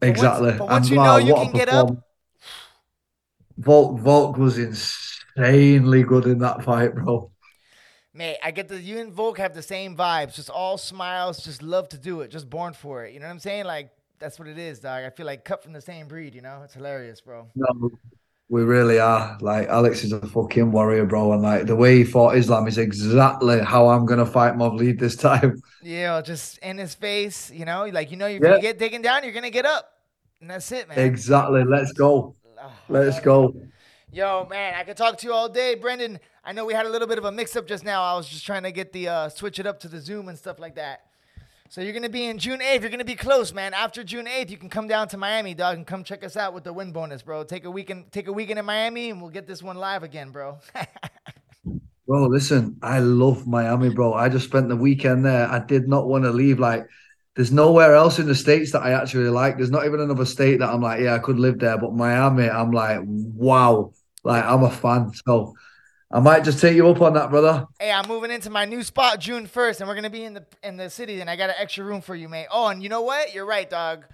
Exactly. 0.00 0.52
But 0.52 0.60
once, 0.60 0.60
but 0.60 0.68
once 0.68 0.90
you 0.90 0.96
know 0.96 1.16
you 1.18 1.34
can 1.34 1.52
get 1.52 1.68
up. 1.68 1.90
Volk 3.58 4.00
Volk 4.00 4.36
was 4.38 4.58
insanely 4.58 6.02
good 6.02 6.26
in 6.26 6.38
that 6.38 6.64
fight, 6.64 6.94
bro. 6.94 7.30
Mate, 8.14 8.38
I 8.42 8.50
get 8.50 8.68
the 8.68 8.80
you 8.80 8.98
and 8.98 9.12
Volk 9.12 9.38
have 9.38 9.54
the 9.54 9.62
same 9.62 9.96
vibes, 9.96 10.34
just 10.34 10.50
all 10.50 10.76
smiles, 10.76 11.44
just 11.44 11.62
love 11.62 11.88
to 11.90 11.98
do 11.98 12.20
it, 12.20 12.30
just 12.30 12.50
born 12.50 12.74
for 12.74 13.04
it. 13.04 13.14
You 13.14 13.20
know 13.20 13.26
what 13.26 13.32
I'm 13.32 13.38
saying? 13.38 13.64
Like 13.64 13.90
that's 14.18 14.38
what 14.38 14.48
it 14.48 14.58
is, 14.58 14.80
dog. 14.80 15.04
I 15.04 15.10
feel 15.10 15.26
like 15.26 15.44
cut 15.44 15.62
from 15.62 15.72
the 15.72 15.80
same 15.80 16.08
breed. 16.08 16.34
You 16.34 16.42
know, 16.42 16.62
it's 16.64 16.74
hilarious, 16.74 17.20
bro. 17.20 17.48
No, 17.54 17.90
we 18.48 18.62
really 18.62 18.98
are. 18.98 19.38
Like 19.40 19.68
Alex 19.68 20.04
is 20.04 20.12
a 20.12 20.20
fucking 20.26 20.72
warrior, 20.72 21.06
bro, 21.06 21.32
and 21.32 21.42
like 21.42 21.66
the 21.66 21.76
way 21.76 21.96
he 21.96 22.04
fought 22.04 22.36
Islam 22.36 22.68
is 22.68 22.78
exactly 22.78 23.60
how 23.60 23.88
I'm 23.88 24.06
gonna 24.06 24.26
fight 24.26 24.54
Movlid 24.54 24.98
this 24.98 25.16
time. 25.16 25.60
Yeah, 25.84 26.22
just 26.22 26.58
in 26.58 26.78
his 26.78 26.94
face, 26.94 27.50
you 27.50 27.64
know, 27.64 27.86
like 27.86 28.12
you 28.12 28.16
know, 28.16 28.28
if 28.28 28.40
yeah. 28.40 28.54
you 28.54 28.62
get 28.62 28.78
taken 28.78 29.02
down, 29.02 29.24
you're 29.24 29.32
gonna 29.32 29.50
get 29.50 29.66
up, 29.66 29.88
and 30.40 30.48
that's 30.48 30.70
it, 30.70 30.88
man. 30.88 30.96
Exactly. 30.96 31.64
Let's 31.64 31.92
go. 31.92 32.36
Oh, 32.56 32.72
Let's 32.88 33.18
go. 33.18 33.52
Yo, 34.12 34.46
man, 34.48 34.74
I 34.76 34.84
could 34.84 34.96
talk 34.96 35.18
to 35.18 35.26
you 35.26 35.32
all 35.32 35.48
day, 35.48 35.74
Brendan. 35.74 36.20
I 36.44 36.52
know 36.52 36.64
we 36.64 36.72
had 36.72 36.86
a 36.86 36.88
little 36.88 37.08
bit 37.08 37.18
of 37.18 37.24
a 37.24 37.32
mix 37.32 37.56
up 37.56 37.66
just 37.66 37.82
now. 37.82 38.02
I 38.02 38.14
was 38.14 38.28
just 38.28 38.46
trying 38.46 38.62
to 38.62 38.70
get 38.70 38.92
the 38.92 39.08
uh, 39.08 39.28
switch 39.28 39.58
it 39.58 39.66
up 39.66 39.80
to 39.80 39.88
the 39.88 40.00
Zoom 40.00 40.28
and 40.28 40.38
stuff 40.38 40.60
like 40.60 40.76
that. 40.76 41.00
So 41.72 41.80
you're 41.80 41.94
gonna 41.94 42.10
be 42.10 42.26
in 42.26 42.36
June 42.36 42.60
8th. 42.60 42.82
You're 42.82 42.90
gonna 42.90 43.02
be 43.02 43.14
close, 43.14 43.54
man. 43.54 43.72
After 43.72 44.04
June 44.04 44.26
8th, 44.26 44.50
you 44.50 44.58
can 44.58 44.68
come 44.68 44.88
down 44.88 45.08
to 45.08 45.16
Miami, 45.16 45.54
dog, 45.54 45.78
and 45.78 45.86
come 45.86 46.04
check 46.04 46.22
us 46.22 46.36
out 46.36 46.52
with 46.52 46.64
the 46.64 46.72
win 46.74 46.92
bonus, 46.92 47.22
bro. 47.22 47.44
Take 47.44 47.64
a 47.64 47.70
weekend, 47.70 48.12
take 48.12 48.28
a 48.28 48.32
weekend 48.32 48.58
in 48.58 48.66
Miami, 48.66 49.08
and 49.08 49.22
we'll 49.22 49.30
get 49.30 49.46
this 49.46 49.62
one 49.62 49.76
live 49.76 50.02
again, 50.02 50.32
bro. 50.32 50.58
bro, 52.06 52.26
listen, 52.26 52.76
I 52.82 52.98
love 52.98 53.46
Miami, 53.46 53.88
bro. 53.88 54.12
I 54.12 54.28
just 54.28 54.48
spent 54.48 54.68
the 54.68 54.76
weekend 54.76 55.24
there. 55.24 55.50
I 55.50 55.60
did 55.60 55.88
not 55.88 56.06
want 56.08 56.24
to 56.24 56.30
leave. 56.30 56.60
Like, 56.60 56.86
there's 57.36 57.52
nowhere 57.52 57.94
else 57.94 58.18
in 58.18 58.26
the 58.26 58.34
states 58.34 58.72
that 58.72 58.82
I 58.82 58.92
actually 58.92 59.30
like. 59.30 59.56
There's 59.56 59.70
not 59.70 59.86
even 59.86 60.00
another 60.00 60.26
state 60.26 60.58
that 60.58 60.68
I'm 60.68 60.82
like, 60.82 61.00
yeah, 61.00 61.14
I 61.14 61.20
could 61.20 61.40
live 61.40 61.58
there. 61.58 61.78
But 61.78 61.94
Miami, 61.94 62.50
I'm 62.50 62.72
like, 62.72 63.00
wow, 63.02 63.94
like 64.24 64.44
I'm 64.44 64.62
a 64.62 64.70
fan. 64.70 65.10
So 65.26 65.54
I 66.12 66.20
might 66.20 66.44
just 66.44 66.60
take 66.60 66.76
you 66.76 66.88
up 66.88 67.00
on 67.00 67.14
that, 67.14 67.30
brother. 67.30 67.66
Hey, 67.80 67.90
I'm 67.90 68.06
moving 68.06 68.30
into 68.30 68.50
my 68.50 68.66
new 68.66 68.82
spot 68.82 69.18
June 69.18 69.46
1st, 69.46 69.80
and 69.80 69.88
we're 69.88 69.94
gonna 69.94 70.10
be 70.10 70.24
in 70.24 70.34
the 70.34 70.44
in 70.62 70.76
the 70.76 70.90
city, 70.90 71.20
and 71.20 71.30
I 71.30 71.36
got 71.36 71.48
an 71.48 71.56
extra 71.58 71.84
room 71.84 72.02
for 72.02 72.14
you, 72.14 72.28
mate. 72.28 72.48
Oh, 72.50 72.66
and 72.66 72.82
you 72.82 72.88
know 72.88 73.00
what? 73.00 73.34
You're 73.34 73.46
right, 73.46 73.68
dog. 73.68 74.04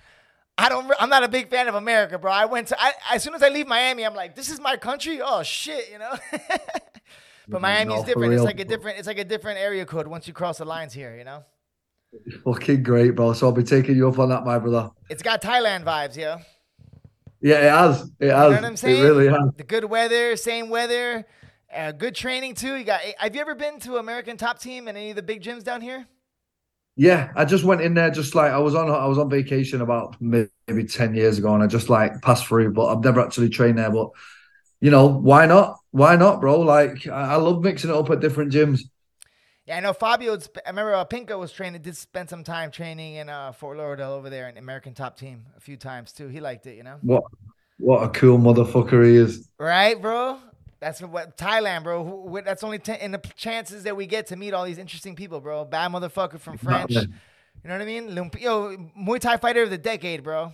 I 0.57 0.69
don't. 0.69 0.93
I'm 1.01 1.09
not 1.09 1.25
a 1.25 1.29
big 1.29 1.51
fan 1.51 1.67
of 1.67 1.75
America, 1.75 2.19
bro. 2.19 2.31
I 2.31 2.45
went 2.45 2.69
to. 2.69 2.81
I, 2.81 2.93
as 3.13 3.23
soon 3.23 3.35
as 3.35 3.43
I 3.43 3.49
leave 3.49 3.67
Miami, 3.67 4.05
I'm 4.05 4.15
like, 4.15 4.37
this 4.37 4.49
is 4.49 4.61
my 4.61 4.77
country. 4.77 5.21
Oh 5.21 5.43
shit, 5.43 5.91
you 5.91 5.99
know. 5.99 6.15
but 7.49 7.61
Miami 7.61 7.95
is 7.95 8.05
different. 8.05 8.33
It's 8.33 8.45
like 8.45 8.61
a 8.61 8.65
different. 8.65 8.99
It's 8.99 9.09
like 9.09 9.19
a 9.19 9.25
different 9.25 9.59
area 9.59 9.85
code 9.85 10.07
once 10.07 10.29
you 10.29 10.33
cross 10.33 10.59
the 10.59 10.65
lines 10.65 10.93
here. 10.93 11.17
You 11.17 11.25
know. 11.25 11.45
Fucking 12.45 12.85
great, 12.85 13.17
bro. 13.17 13.33
So 13.33 13.47
I'll 13.47 13.53
be 13.53 13.65
taking 13.65 13.97
you 13.97 14.09
up 14.09 14.19
on 14.19 14.29
that, 14.29 14.45
my 14.45 14.59
brother. 14.59 14.91
It's 15.11 15.23
got 15.23 15.43
Thailand 15.43 15.85
vibes, 15.85 16.17
yeah. 16.17 16.39
Yeah, 17.41 17.57
it 17.57 17.71
has. 17.71 18.11
It 18.19 18.31
has. 18.31 18.31
You 18.31 18.31
know 18.31 18.49
what 18.51 18.65
I'm 18.65 18.77
saying? 18.77 18.99
It 18.99 19.07
really 19.07 19.29
has. 19.29 19.53
The 19.57 19.65
good 19.65 19.85
weather, 19.85 20.37
same 20.37 20.71
weather. 20.71 21.27
Uh, 21.75 21.93
good 21.93 22.15
training 22.15 22.55
too. 22.55 22.77
You 22.77 22.85
got. 22.85 23.01
Have 23.19 23.35
you 23.35 23.41
ever 23.41 23.55
been 23.55 23.79
to 23.81 23.97
American 23.97 24.37
Top 24.37 24.59
Team 24.59 24.89
and 24.89 24.97
any 24.97 25.11
of 25.11 25.17
the 25.17 25.23
big 25.23 25.43
gyms 25.43 25.63
down 25.63 25.81
here? 25.81 26.07
Yeah, 26.97 27.31
I 27.37 27.45
just 27.45 27.63
went 27.63 27.81
in 27.81 27.95
there 27.95 28.11
just 28.11 28.35
like 28.35 28.51
I 28.51 28.59
was 28.59 28.75
on 28.75 28.91
I 28.91 29.07
was 29.07 29.19
on 29.19 29.31
vacation 29.31 29.83
about 29.83 30.17
maybe 30.21 30.85
ten 30.89 31.15
years 31.15 31.39
ago, 31.39 31.55
and 31.55 31.63
I 31.63 31.67
just 31.67 31.89
like 31.89 32.21
passed 32.23 32.47
through, 32.47 32.73
but 32.73 32.87
I've 32.87 33.05
never 33.05 33.21
actually 33.21 33.51
trained 33.51 33.79
there. 33.79 33.91
But 33.91 34.11
you 34.81 34.91
know, 34.91 35.07
why 35.07 35.47
not? 35.47 35.77
Why 35.91 36.17
not, 36.17 36.41
bro? 36.41 36.61
Like 36.61 37.07
I, 37.07 37.35
I 37.35 37.37
love 37.37 37.63
mixing 37.63 37.91
it 37.91 37.97
up 37.97 38.11
at 38.11 38.21
different 38.21 38.53
gyms. 38.53 38.81
Yeah, 39.67 39.77
I 39.77 39.81
know 39.81 39.93
Fabio. 39.93 40.39
I 40.65 40.71
remember 40.71 40.95
uh, 40.95 41.05
Pinca 41.05 41.39
was 41.39 41.53
training. 41.53 41.83
Did 41.83 41.97
spend 41.97 42.31
some 42.31 42.43
time 42.43 42.71
training 42.71 43.17
in 43.17 43.29
uh, 43.29 43.53
Fort 43.53 43.77
Lauderdale 43.77 44.13
over 44.13 44.31
there 44.31 44.49
in 44.49 44.57
American 44.57 44.95
Top 44.95 45.19
Team 45.19 45.45
a 45.57 45.61
few 45.61 45.77
times 45.77 46.13
too. 46.13 46.29
He 46.29 46.41
liked 46.41 46.67
it, 46.67 46.77
you 46.77 46.83
know. 46.83 46.97
What? 47.03 47.25
What 47.79 48.03
a 48.03 48.09
cool 48.09 48.39
motherfucker 48.39 49.05
he 49.05 49.17
is. 49.17 49.49
Right, 49.59 50.01
bro. 50.01 50.39
That's 50.81 51.01
what 51.03 51.37
Thailand, 51.37 51.83
bro. 51.83 52.41
That's 52.45 52.62
only 52.62 52.79
ten, 52.79 53.01
in 53.01 53.11
the 53.11 53.21
chances 53.37 53.83
that 53.83 53.97
we 53.97 54.07
get 54.07 54.29
to 54.29 54.37
meet 54.37 54.55
all 54.55 54.64
these 54.64 54.79
interesting 54.79 55.17
people, 55.17 55.41
bro. 55.41 55.64
Bad 55.64 55.91
motherfucker 55.91 56.38
from 56.38 56.57
French. 56.57 56.93
You 56.93 57.09
know 57.64 57.75
what 57.75 57.83
I 57.83 57.85
mean? 57.85 58.09
Yo, 58.38 58.77
Muay 58.97 59.19
Thai 59.19 59.38
fighter 59.38 59.64
of 59.64 59.71
the 59.71 59.79
decade, 59.79 60.23
bro. 60.23 60.53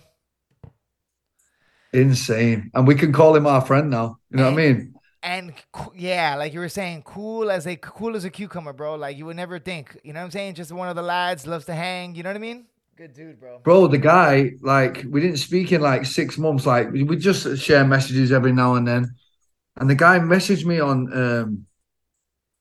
Insane, 1.93 2.71
and 2.73 2.87
we 2.87 2.95
can 2.95 3.13
call 3.13 3.35
him 3.35 3.45
our 3.45 3.61
friend 3.61 3.89
now. 3.89 4.17
You 4.31 4.37
know 4.37 4.47
and, 4.47 4.55
what 4.55 4.63
I 4.63 4.67
mean? 4.73 4.95
And 5.21 5.53
yeah, 5.95 6.35
like 6.35 6.53
you 6.53 6.59
were 6.59 6.69
saying, 6.69 7.03
cool 7.03 7.51
as 7.51 7.67
a 7.67 7.75
cool 7.75 8.15
as 8.15 8.25
a 8.25 8.29
cucumber, 8.29 8.73
bro. 8.73 8.95
Like 8.95 9.17
you 9.17 9.25
would 9.27 9.35
never 9.35 9.59
think. 9.59 9.97
You 10.03 10.13
know 10.13 10.19
what 10.19 10.25
I'm 10.25 10.31
saying? 10.31 10.55
Just 10.55 10.71
one 10.71 10.89
of 10.89 10.95
the 10.95 11.03
lads 11.03 11.45
loves 11.45 11.65
to 11.65 11.73
hang. 11.73 12.15
You 12.15 12.23
know 12.23 12.29
what 12.29 12.35
I 12.35 12.39
mean? 12.39 12.65
Good 12.97 13.13
dude, 13.13 13.39
bro. 13.39 13.59
Bro, 13.59 13.87
the 13.87 13.97
guy, 13.97 14.53
like, 14.61 15.03
we 15.09 15.19
didn't 15.19 15.37
speak 15.37 15.71
in 15.71 15.81
like 15.81 16.05
six 16.05 16.37
months. 16.37 16.65
Like, 16.65 16.91
we 16.91 17.15
just 17.17 17.57
share 17.57 17.83
messages 17.85 18.31
every 18.31 18.53
now 18.53 18.75
and 18.75 18.87
then. 18.87 19.15
And 19.77 19.89
the 19.89 19.95
guy 19.95 20.19
messaged 20.19 20.65
me 20.65 20.79
on 20.79 21.11
um 21.13 21.65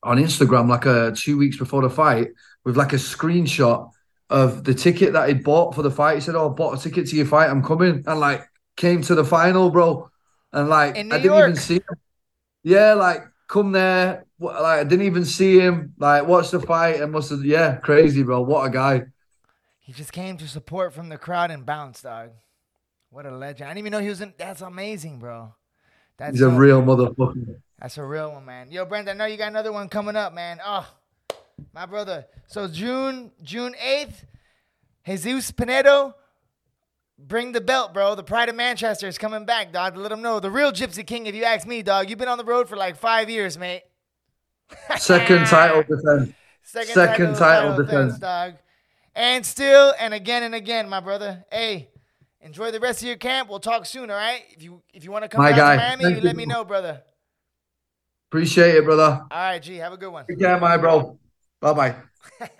on 0.02 0.18
Instagram 0.18 0.68
like 0.68 0.86
uh 0.86 1.12
two 1.16 1.38
weeks 1.38 1.56
before 1.56 1.82
the 1.82 1.90
fight 1.90 2.28
with 2.64 2.76
like 2.76 2.92
a 2.92 2.96
screenshot 2.96 3.90
of 4.30 4.64
the 4.64 4.74
ticket 4.74 5.12
that 5.12 5.28
he 5.28 5.34
bought 5.34 5.74
for 5.74 5.82
the 5.82 5.90
fight. 5.90 6.16
He 6.16 6.20
said, 6.20 6.34
"Oh, 6.34 6.50
I 6.50 6.54
bought 6.54 6.78
a 6.78 6.82
ticket 6.82 7.08
to 7.08 7.16
your 7.16 7.26
fight. 7.26 7.50
I'm 7.50 7.62
coming," 7.62 8.02
and 8.06 8.20
like 8.20 8.42
came 8.76 9.02
to 9.02 9.14
the 9.14 9.24
final, 9.24 9.70
bro. 9.70 10.10
And 10.52 10.68
like 10.68 10.96
I 11.10 11.18
didn't 11.18 11.24
York. 11.24 11.38
even 11.50 11.56
see 11.56 11.74
him. 11.76 11.96
Yeah, 12.62 12.94
like 12.94 13.22
come 13.48 13.72
there. 13.72 14.26
Like 14.38 14.80
I 14.80 14.84
didn't 14.84 15.06
even 15.06 15.24
see 15.24 15.58
him. 15.58 15.94
Like 15.98 16.26
watch 16.26 16.50
the 16.50 16.60
fight 16.60 17.00
and 17.00 17.12
must 17.12 17.30
have. 17.30 17.44
Yeah, 17.44 17.76
crazy, 17.76 18.22
bro. 18.22 18.42
What 18.42 18.66
a 18.66 18.70
guy. 18.70 19.04
He 19.78 19.92
just 19.92 20.12
came 20.12 20.36
to 20.38 20.48
support 20.48 20.92
from 20.94 21.10
the 21.10 21.18
crowd 21.18 21.50
and 21.50 21.66
bounced, 21.66 22.04
dog. 22.04 22.30
What 23.10 23.26
a 23.26 23.30
legend! 23.30 23.68
I 23.68 23.70
didn't 23.70 23.78
even 23.78 23.92
know 23.92 24.00
he 24.00 24.08
was 24.08 24.20
in. 24.20 24.34
That's 24.38 24.60
amazing, 24.62 25.18
bro. 25.18 25.54
That's 26.18 26.32
He's 26.32 26.42
a 26.42 26.48
real 26.48 26.82
motherfucker. 26.82 27.56
That's 27.80 27.98
a 27.98 28.04
real 28.04 28.32
one, 28.32 28.44
man. 28.44 28.70
Yo, 28.70 28.84
Brent, 28.84 29.08
I 29.08 29.12
know 29.12 29.26
you 29.26 29.36
got 29.36 29.48
another 29.48 29.72
one 29.72 29.88
coming 29.88 30.16
up, 30.16 30.32
man. 30.32 30.58
Oh, 30.64 30.88
my 31.74 31.86
brother. 31.86 32.26
So 32.46 32.68
June 32.68 33.32
June 33.42 33.74
eighth, 33.82 34.24
Jesus 35.06 35.50
Pinedo, 35.50 36.14
bring 37.18 37.52
the 37.52 37.60
belt, 37.60 37.92
bro. 37.92 38.14
The 38.14 38.22
Pride 38.22 38.48
of 38.48 38.54
Manchester 38.54 39.06
is 39.06 39.18
coming 39.18 39.44
back, 39.44 39.72
dog. 39.72 39.96
Let 39.96 40.08
them 40.10 40.22
know 40.22 40.40
the 40.40 40.50
real 40.50 40.72
Gypsy 40.72 41.06
King. 41.06 41.26
If 41.26 41.34
you 41.34 41.44
ask 41.44 41.66
me, 41.66 41.82
dog, 41.82 42.08
you've 42.08 42.18
been 42.18 42.28
on 42.28 42.38
the 42.38 42.44
road 42.44 42.68
for 42.68 42.76
like 42.76 42.96
five 42.96 43.28
years, 43.28 43.58
mate. 43.58 43.82
Second 44.96 45.46
title 45.46 45.82
defense. 45.82 46.32
Second, 46.62 46.94
Second 46.94 47.34
title 47.36 47.70
defense, 47.76 48.14
defense. 48.14 48.18
dog. 48.18 48.54
And 49.14 49.44
still, 49.44 49.92
and 50.00 50.14
again 50.14 50.42
and 50.42 50.54
again, 50.54 50.88
my 50.88 51.00
brother. 51.00 51.44
Hey, 51.52 51.90
enjoy 52.44 52.70
the 52.70 52.78
rest 52.78 53.02
of 53.02 53.08
your 53.08 53.16
camp. 53.16 53.48
We'll 53.48 53.58
talk 53.58 53.86
soon, 53.86 54.10
all 54.10 54.16
right? 54.16 54.42
If 54.50 54.62
you 54.62 54.82
if 54.92 55.02
you 55.02 55.10
want 55.10 55.24
to 55.24 55.28
come 55.28 55.42
My 55.42 55.50
down 55.50 55.58
guy. 55.58 55.72
to 55.76 55.82
Miami, 55.82 56.04
Thank 56.04 56.16
you 56.18 56.22
let 56.22 56.36
me 56.36 56.46
know, 56.46 56.64
brother. 56.64 57.02
Appreciate 58.30 58.76
it, 58.76 58.84
brother. 58.84 59.02
All 59.02 59.26
right, 59.30 59.62
G. 59.62 59.76
Have 59.76 59.92
a 59.92 59.96
good 59.96 60.10
one. 60.12 60.26
Take 60.26 60.38
care, 60.38 60.58
my 60.60 60.76
bro. 60.76 61.18
Bye 61.60 61.72
bye. 61.72 61.96